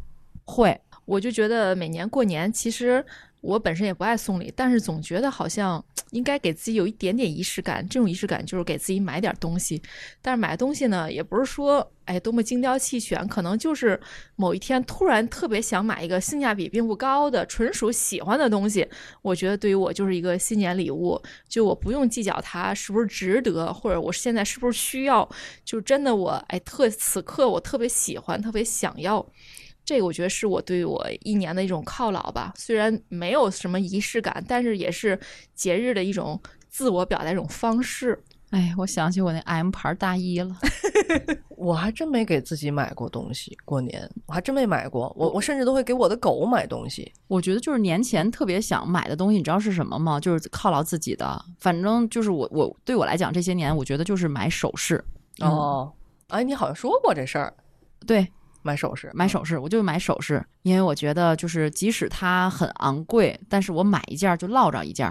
[0.43, 3.03] 会，我就觉得每年过年，其实
[3.45, 7.87] 我本身也不爱送礼，但是总觉得好像应该给自己有一点点仪式感。
[7.87, 9.79] 这种仪式感就是给自己买点东西，
[10.21, 13.99] 但是买东西呢，也不是说哎多么精雕细选，可能就是
[14.35, 18.87] 某一天突然特别想买一个性价比并不高的、纯属喜欢的东西。
[19.21, 25.29] 我觉得对于我就是一个新年礼物，就我不用计较它是不是值得，或者我现在是不是需要，
[25.63, 29.23] 就真的我哎特此刻我特别喜欢、特别想要。
[29.85, 35.17] 这个我觉得是我对我一年的一种犒劳吧，虽然没有什么仪式感，但是也是
[35.53, 38.19] 节日的一种自我表达一种方式。
[38.51, 40.55] 哎，我想起我那 M 牌大衣了。
[41.57, 45.11] 我还真没给自己买过东西，过年我还真没买过。
[45.17, 47.11] 我我甚至都会给我的狗买东西。
[47.27, 50.19] 我觉得就是年前特别想买的东西，你知道是什么吗？
[50.19, 51.43] 就是犒劳自己的。
[51.59, 55.03] 反正就是我我对我来讲，这些年我觉得就是买首饰。
[55.39, 55.93] 嗯，哦，
[56.27, 57.53] 哎，你好像说过这事儿，
[58.05, 58.31] 对，
[58.65, 65.07] 买首饰，买首饰，我就买首饰，因为我觉得就是即使它很昂贵，但是我买一件儿就落着一件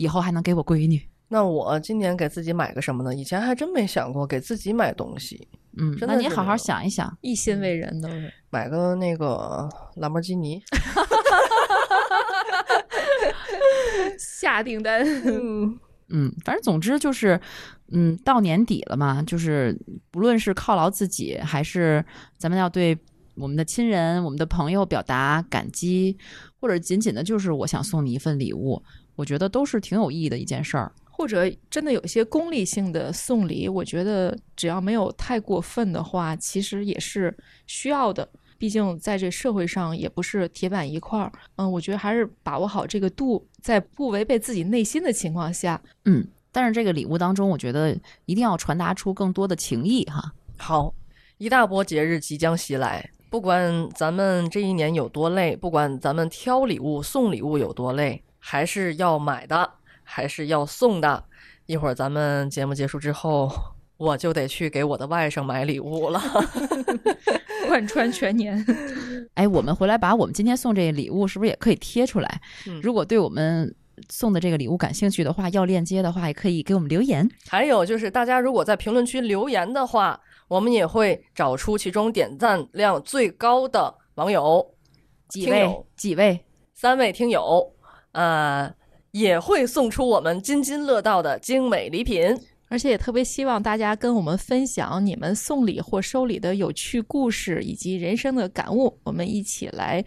[0.00, 1.00] 以后还能给我闺女。
[1.28, 3.14] 那我今年给自己买个什么呢？
[3.14, 5.46] 以前还真没想过给自己买东西，
[5.78, 7.16] 嗯，真那你好好想一想。
[7.20, 8.32] 一心为人都是。
[8.50, 10.60] 买个那个兰博基尼。
[14.18, 15.78] 下订单，嗯，
[16.08, 17.40] 嗯，反正总之就是，
[17.92, 19.76] 嗯，到年底了嘛，就是
[20.10, 22.04] 不论是犒劳自己，还是
[22.38, 22.96] 咱们要对
[23.34, 26.16] 我们的亲人、我们的朋友表达感激，
[26.60, 28.82] 或者仅仅的就是我想送你一份礼物，
[29.14, 30.92] 我觉得都是挺有意义的一件事儿。
[31.10, 37.34] 或者真的有些功利性的送礼，我觉得只要没有太过分的话，其实也是
[37.66, 38.28] 需要的。
[38.58, 50.32] 毕竟在这社会上也不是铁板一块儿，嗯，我觉得还是把握好这个度，在不违背自己内心的情况下，嗯，但是这个礼物当中，我觉得一定要传达出更多的情谊哈。
[50.56, 50.94] 好，
[51.38, 59.70] 一大波节日即将袭来，不管咱们这一年有多累，不管咱们挑礼物、送礼物有多累，还是要买的，
[60.02, 61.24] 还是要送的。
[61.66, 63.50] 一会儿咱们节目结束之后，
[63.96, 66.22] 我就得去给我的外甥买礼物了。
[67.66, 68.64] 贯穿全年。
[69.34, 72.40] 哎，我们回来把我们今天送这个礼物是不是也可以贴出来？
[72.66, 73.74] 嗯如果对我们
[74.10, 77.28] 送的这个礼物感兴趣的话，要链接的话，也可以给我们留言。
[77.48, 80.18] 还有就是，大家如果在评论区留言的话，
[80.48, 84.64] 我们也会找出其中点赞量最高的网友，
[85.28, 85.86] 几位听友？
[85.96, 86.40] 几位？
[86.74, 87.72] 三位听友，
[88.12, 88.70] 呃，
[89.12, 92.38] 也会送出我们津津乐道的精美礼品。
[92.76, 100.04] 而且也特别希望大家跟我们分享你们送礼或收礼的有趣故事以及人生的感悟，我们一起来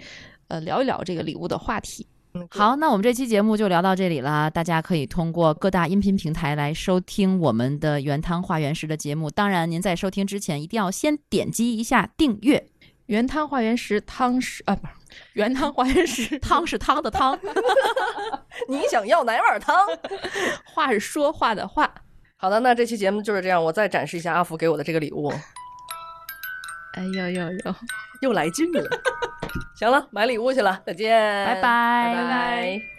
[0.49, 2.05] 呃聊一聊这个礼物的话题。
[2.35, 4.51] 嗯，好，那我们这期节目就聊到这里了。
[4.51, 9.31] 大家可以通过各大音频平台来收听我们的原汤化原食的节目。
[9.31, 12.67] 当然，您在收听之前一定要先点击一下订阅。
[13.07, 14.93] 原汤化原食，汤是啊，不是
[15.33, 17.35] 原汤化原食，汤是汤的汤，
[18.69, 19.75] 你想要哪碗汤？
[20.71, 21.91] 话是说话的话。
[22.41, 23.61] 好的，那这期节目就是这样。
[23.61, 25.29] 我再展示一下阿福给我的这个礼物，
[26.95, 27.75] 哎呦呦呦！
[28.21, 28.81] 又来劲了。
[29.75, 31.11] 行了，买礼物去了，再见，
[31.45, 32.98] 拜拜拜拜拜。